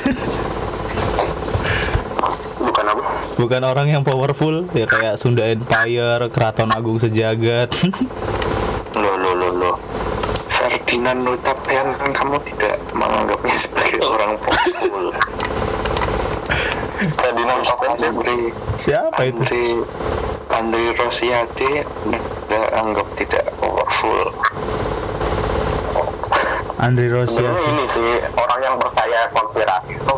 [2.60, 3.04] bukan apa
[3.36, 7.72] Bukan orang yang powerful ya kayak Sunda Empire, Keraton Agung Sejagat.
[8.96, 9.76] Loh, loh, loh, loh.
[10.48, 15.12] Ferdinand Hutapian kan kamu tidak menganggapnya sebagai orang powerful.
[16.96, 19.36] Ferdinand Sopen Andre, Siapa itu?
[19.44, 19.64] Andre,
[20.56, 24.32] Andre Rosiade tidak anggap tidak powerful.
[26.76, 27.24] Andri sebenarnya
[27.56, 27.72] Rosiade.
[27.72, 30.14] ini sih orang yang percaya konspirasi itu.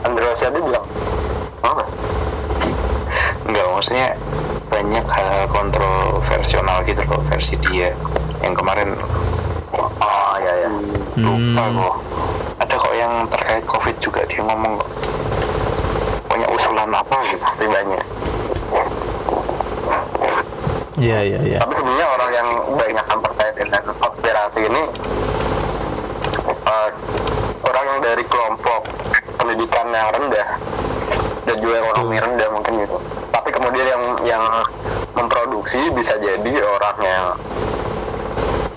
[0.00, 0.84] Andre Rosiade bilang
[1.60, 1.82] apa
[3.42, 4.08] Enggak, maksudnya
[4.68, 7.96] banyak hal kontroversial gitu loh versi dia.
[8.38, 8.88] Yang kemarin
[9.72, 10.68] oh ya ya
[11.16, 11.74] lupa Hmm.
[11.74, 11.96] kok.
[12.58, 14.90] Ada kok yang terkait covid juga dia ngomong kok.
[16.28, 18.04] Punya usulan apa gitu banyak
[20.98, 21.58] Iya iya iya.
[21.62, 24.82] tapi sebenarnya orang yang banyak yang percaya dengan konspirasi ini
[27.78, 28.90] orang yang dari kelompok
[29.38, 30.48] pendidikan yang rendah
[31.46, 32.98] dan juga ekonomi rendah mungkin gitu.
[33.30, 34.44] Tapi kemudian yang yang
[35.14, 37.26] memproduksi bisa jadi orang yang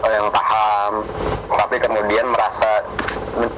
[0.06, 1.02] yang paham
[1.50, 2.86] tapi kemudian merasa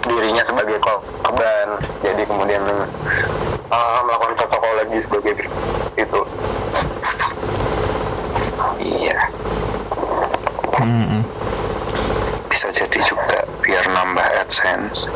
[0.08, 1.76] dirinya sebagai korban.
[2.08, 2.64] Jadi kemudian
[3.68, 5.44] eh, melakukan protokol lagi sebagai
[6.00, 6.22] itu.
[8.80, 9.20] Iya.
[10.80, 11.22] Hmm.
[12.48, 15.12] bisa jadi juga biar nambah adsense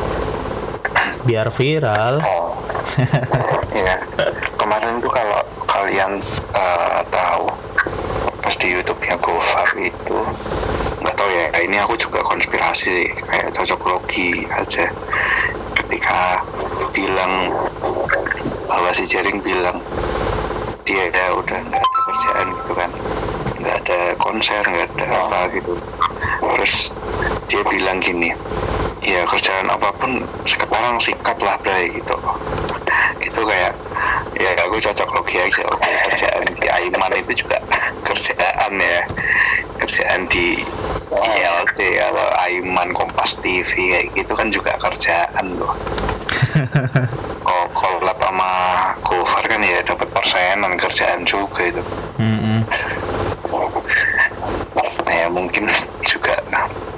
[1.24, 2.20] Biar viral.
[2.24, 2.56] oh
[3.72, 3.96] iya.
[4.56, 6.20] Kemarin tuh kalau kalian
[6.56, 7.48] eh, tahu
[8.40, 10.18] pas di YouTube-nya Gofar itu
[11.04, 14.88] nggak tahu ya ini aku juga konspirasi kayak cocok logi aja.
[15.76, 16.44] Ketika
[16.92, 17.52] bilang
[18.68, 19.80] bahwa si Jering bilang
[20.88, 22.90] dia ya udah nggak ada kerjaan gitu kan.
[23.60, 25.72] Nggak ada konser nggak ada apa gitu.
[26.40, 26.96] Terus
[27.52, 28.32] dia bilang gini
[29.02, 32.16] ya kerjaan apa pun sekarang sikat lah Bray gitu.
[33.22, 33.74] Itu kayak
[34.38, 37.58] ya aku cocok logi aja oke kerjaan di Aiman itu juga
[38.08, 39.02] kerjaan ya.
[39.78, 40.66] Kerjaan di
[41.14, 45.72] ILC atau Aiman Kompas TV kayak gitu kan juga kerjaan loh.
[47.48, 48.52] Kalau collab sama
[49.00, 51.82] Gofar kan ya dapat persenan kerjaan juga itu.
[52.20, 52.60] Hmm, hmm.
[55.08, 55.64] Nah, ya mungkin
[56.04, 56.36] juga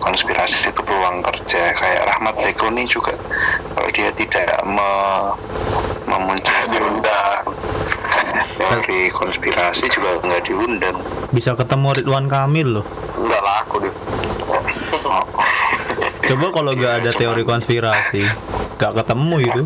[0.02, 3.10] konspirasi itu peluang kerja kayak Rahmat Zekoni juga
[3.74, 4.90] kalau dia tidak me,
[6.06, 7.02] memunculkan
[8.54, 10.94] teori konspirasi juga nggak diundang
[11.34, 12.86] Bisa ketemu Ridwan Kamil loh.
[13.18, 13.94] nggak laku deh
[16.30, 18.22] Coba kalau nggak ada teori konspirasi,
[18.78, 19.62] nggak ketemu itu.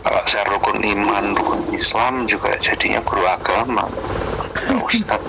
[0.00, 3.84] kalau saya rukun iman rukun Islam juga jadinya guru agama
[4.88, 5.20] ustad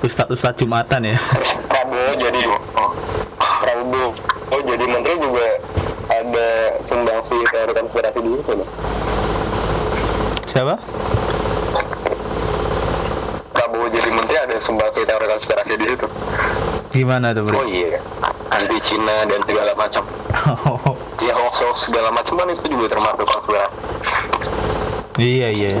[0.00, 1.16] Ustadz Ustadz Jumatan ya.
[1.70, 2.40] Prabowo jadi
[3.60, 4.16] Prabowo
[4.50, 5.48] oh jadi menteri juga
[6.10, 6.48] ada
[7.20, 8.68] sumbangsi teori konspirasi di situ loh.
[10.48, 10.74] Siapa?
[13.52, 16.06] Prabowo jadi menteri ada sumbangsi teori konspirasi di situ.
[16.90, 17.60] Gimana tuh bro?
[17.60, 18.00] Oh iya,
[18.50, 20.04] anti Cina dan segala macam.
[21.20, 23.76] Ya hoax hoax segala macam kan itu juga termasuk konspirasi.
[25.20, 25.76] iya iya.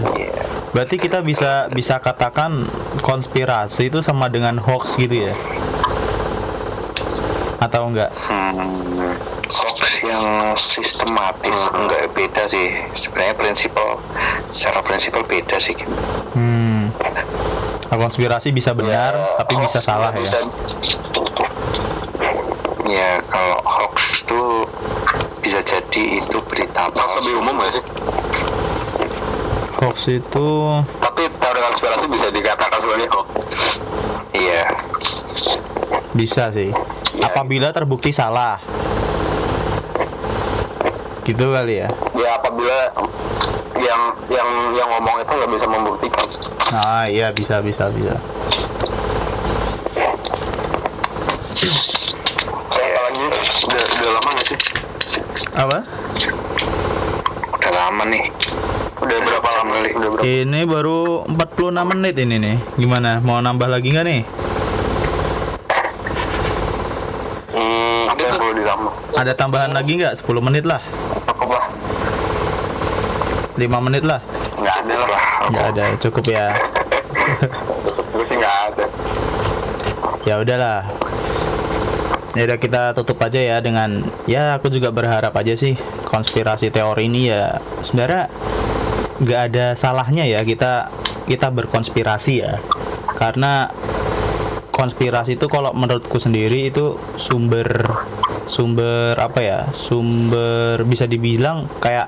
[0.76, 2.68] Berarti kita bisa bisa katakan
[3.00, 5.34] konspirasi itu sama dengan hoax gitu ya?
[7.56, 8.12] Atau enggak?
[8.28, 9.16] Hmm,
[10.02, 10.24] yang
[10.54, 12.72] sistematis enggak beda sih.
[12.92, 14.00] Sebenarnya prinsipal
[14.50, 15.76] secara prinsipal beda sih.
[16.32, 16.88] Hmm.
[17.86, 20.48] Nah, konspirasi bisa benar tapi Hoax bisa salah bisa- ya.
[22.86, 24.66] Ya kalau hoax tuh
[25.40, 27.16] bisa jadi itu berita Hoax palsu.
[27.20, 27.70] lebih umum ya.
[29.76, 30.48] Hoax itu
[30.98, 33.80] Tapi teori konspirasi bisa dikatakan sebagai hoax.
[34.32, 34.64] Iya.
[36.10, 36.70] bisa sih.
[37.12, 37.22] Iya.
[37.24, 38.58] Apabila terbukti salah.
[41.30, 41.88] Gitu kali ya.
[42.18, 42.90] Ya apabila
[43.78, 46.26] yang yang yang ngomong itu nggak bisa membuktikan.
[46.74, 48.18] Nah, iya bisa bisa bisa.
[52.66, 53.22] Apalagi
[53.62, 54.58] udah udah lama nggak sih?
[55.54, 55.78] Apa?
[57.62, 58.24] Udah lama nih.
[58.98, 59.72] Udah berapa lama?
[59.86, 60.26] Udah berapa?
[60.26, 62.56] Ini baru 46 menit ini nih.
[62.74, 63.22] Gimana?
[63.22, 64.22] Mau nambah lagi nggak nih?
[67.54, 68.92] Hmm, ditambah?
[69.14, 70.18] Ada tambahan lagi nggak?
[70.18, 70.82] 10 menit lah.
[73.60, 73.82] Cukup lah.
[73.82, 74.20] 5 menit lah.
[74.56, 75.22] Nggak ada lah.
[75.50, 76.46] Nggak ada, cukup ya.
[78.14, 78.84] Gue sih nggak ada.
[80.24, 80.80] Ya udahlah.
[82.38, 85.74] Ya udah kita tutup aja ya dengan ya aku juga berharap aja sih
[86.06, 88.30] konspirasi teori ini ya sebenarnya
[89.18, 90.94] nggak ada salahnya ya kita
[91.26, 92.62] kita berkonspirasi ya
[93.18, 93.74] karena
[94.70, 97.98] konspirasi itu kalau menurutku sendiri itu sumber
[98.46, 102.06] sumber apa ya sumber bisa dibilang kayak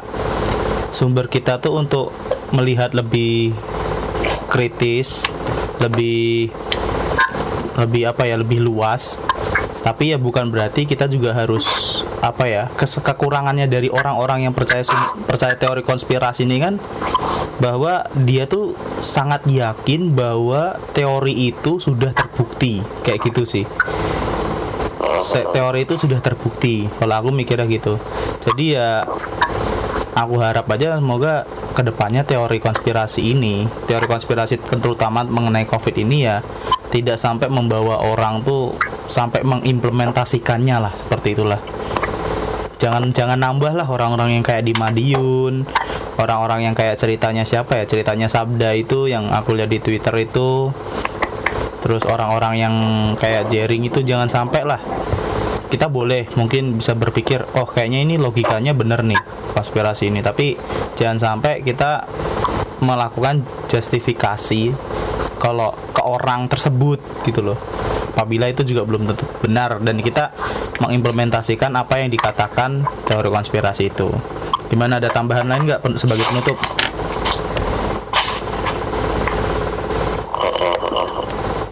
[0.92, 2.12] sumber kita tuh untuk
[2.52, 3.56] melihat lebih
[4.52, 5.24] kritis
[5.80, 6.52] lebih
[7.80, 9.18] lebih apa ya lebih luas.
[9.82, 11.66] Tapi ya bukan berarti kita juga harus
[12.22, 14.86] apa ya kekurangannya dari orang-orang yang percaya
[15.26, 16.78] percaya teori konspirasi ini kan
[17.58, 22.78] bahwa dia tuh sangat yakin bahwa teori itu sudah terbukti.
[23.02, 23.64] Kayak gitu sih.
[25.50, 26.86] Teori itu sudah terbukti.
[26.86, 27.98] Kalau aku mikirnya gitu.
[28.38, 29.02] Jadi ya
[30.12, 36.28] aku harap aja semoga ke depannya teori konspirasi ini teori konspirasi terutama mengenai covid ini
[36.28, 36.44] ya
[36.92, 38.76] tidak sampai membawa orang tuh
[39.08, 41.56] sampai mengimplementasikannya lah seperti itulah.
[42.76, 45.64] Jangan jangan nambah lah orang-orang yang kayak di Madiun
[46.12, 50.68] orang-orang yang kayak ceritanya siapa ya ceritanya Sabda itu yang aku lihat di Twitter itu.
[51.82, 52.74] Terus orang-orang yang
[53.18, 54.78] kayak Jering itu jangan sampai lah
[55.72, 59.16] kita boleh mungkin bisa berpikir oh kayaknya ini logikanya bener nih
[59.56, 60.20] konspirasi ini.
[60.20, 60.52] Tapi
[61.00, 62.04] jangan sampai kita
[62.84, 63.40] melakukan
[63.72, 64.76] justifikasi
[65.40, 67.56] kalau ke orang tersebut gitu loh.
[68.12, 70.36] Apabila itu juga belum tentu benar dan kita
[70.76, 74.12] mengimplementasikan apa yang dikatakan teori konspirasi itu.
[74.68, 76.60] Di mana ada tambahan lain nggak sebagai penutup?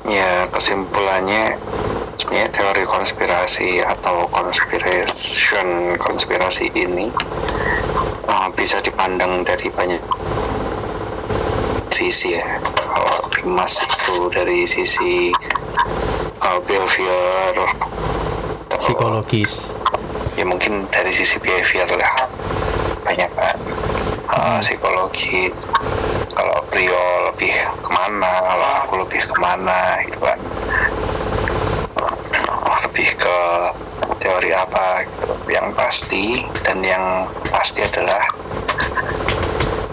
[0.09, 1.70] Ya kesimpulannya
[3.01, 7.09] konspirasi atau conspiration konspirasi ini
[8.29, 10.05] uh, bisa dipandang dari banyak
[11.89, 12.45] sisi ya.
[12.77, 15.33] Kalau Dimas itu dari sisi
[16.45, 17.73] uh, behavior
[18.77, 19.73] psikologis.
[20.37, 22.29] Ya mungkin dari sisi behavior lah.
[23.01, 23.57] Banyak kan
[24.29, 25.49] uh, psikologi.
[26.37, 30.41] Kalau Brio lebih ke mana kalau aku lebih ke mana gitu kan
[32.71, 33.39] Oh, lebih ke
[34.41, 35.53] teori apa gitu.
[35.53, 38.25] yang pasti dan yang pasti adalah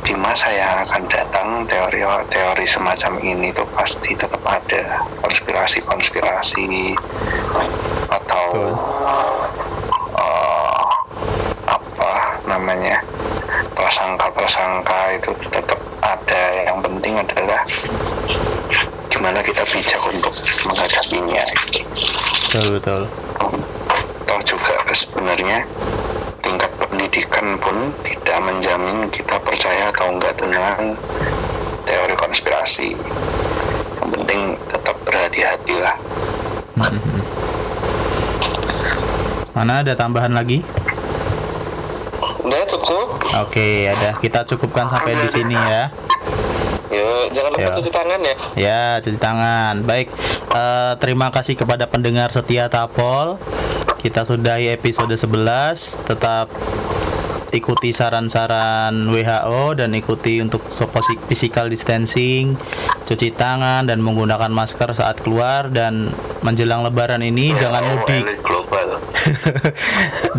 [0.07, 6.95] di masa yang akan datang teori-teori semacam ini tuh pasti tetap ada konspirasi-konspirasi
[8.07, 8.47] atau
[10.15, 10.87] eh,
[11.67, 13.03] apa namanya
[13.75, 16.71] prasangka-prasangka itu tetap ada.
[16.71, 17.67] Yang penting adalah
[19.11, 20.31] gimana kita bijak untuk
[20.71, 21.43] menghadapinya.
[22.47, 23.11] Betul betul
[24.27, 25.63] atau juga sebenarnya
[26.43, 30.99] tingkat pendidikan pun tidak menjamin kita percaya atau enggak dengan
[31.87, 32.91] teori konspirasi
[33.97, 35.95] yang penting tetap berhati-hati lah
[39.55, 40.59] mana ada tambahan lagi
[42.37, 43.19] Udah cukup.
[43.43, 44.15] Oke, ada.
[44.23, 45.91] Kita cukupkan sampai di sini ya.
[46.87, 47.75] Yuk, jangan lupa Ya.
[47.75, 48.35] cuci tangan ya.
[48.55, 49.73] Ya, cuci tangan.
[49.83, 50.07] Baik,
[50.55, 53.35] eh, terima kasih kepada pendengar setia Tapol.
[53.97, 56.05] Kita sudahi episode 11.
[56.05, 56.53] Tetap
[57.49, 60.61] ikuti saran-saran WHO dan ikuti untuk
[61.25, 62.53] physical distancing,
[63.09, 66.13] cuci tangan dan menggunakan masker saat keluar dan
[66.45, 68.23] menjelang lebaran ini jangan Oh, mudik.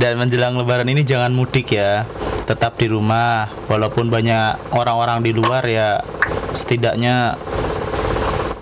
[0.01, 2.07] dan menjelang lebaran ini jangan mudik ya.
[2.47, 5.99] Tetap di rumah walaupun banyak orang-orang di luar ya
[6.55, 7.35] setidaknya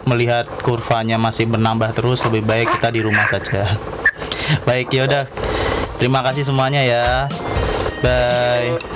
[0.09, 3.77] melihat kurvanya masih bertambah terus lebih baik kita di rumah saja.
[4.69, 5.25] Baik ya udah.
[5.97, 7.27] Terima kasih semuanya ya.
[8.05, 8.96] Bye.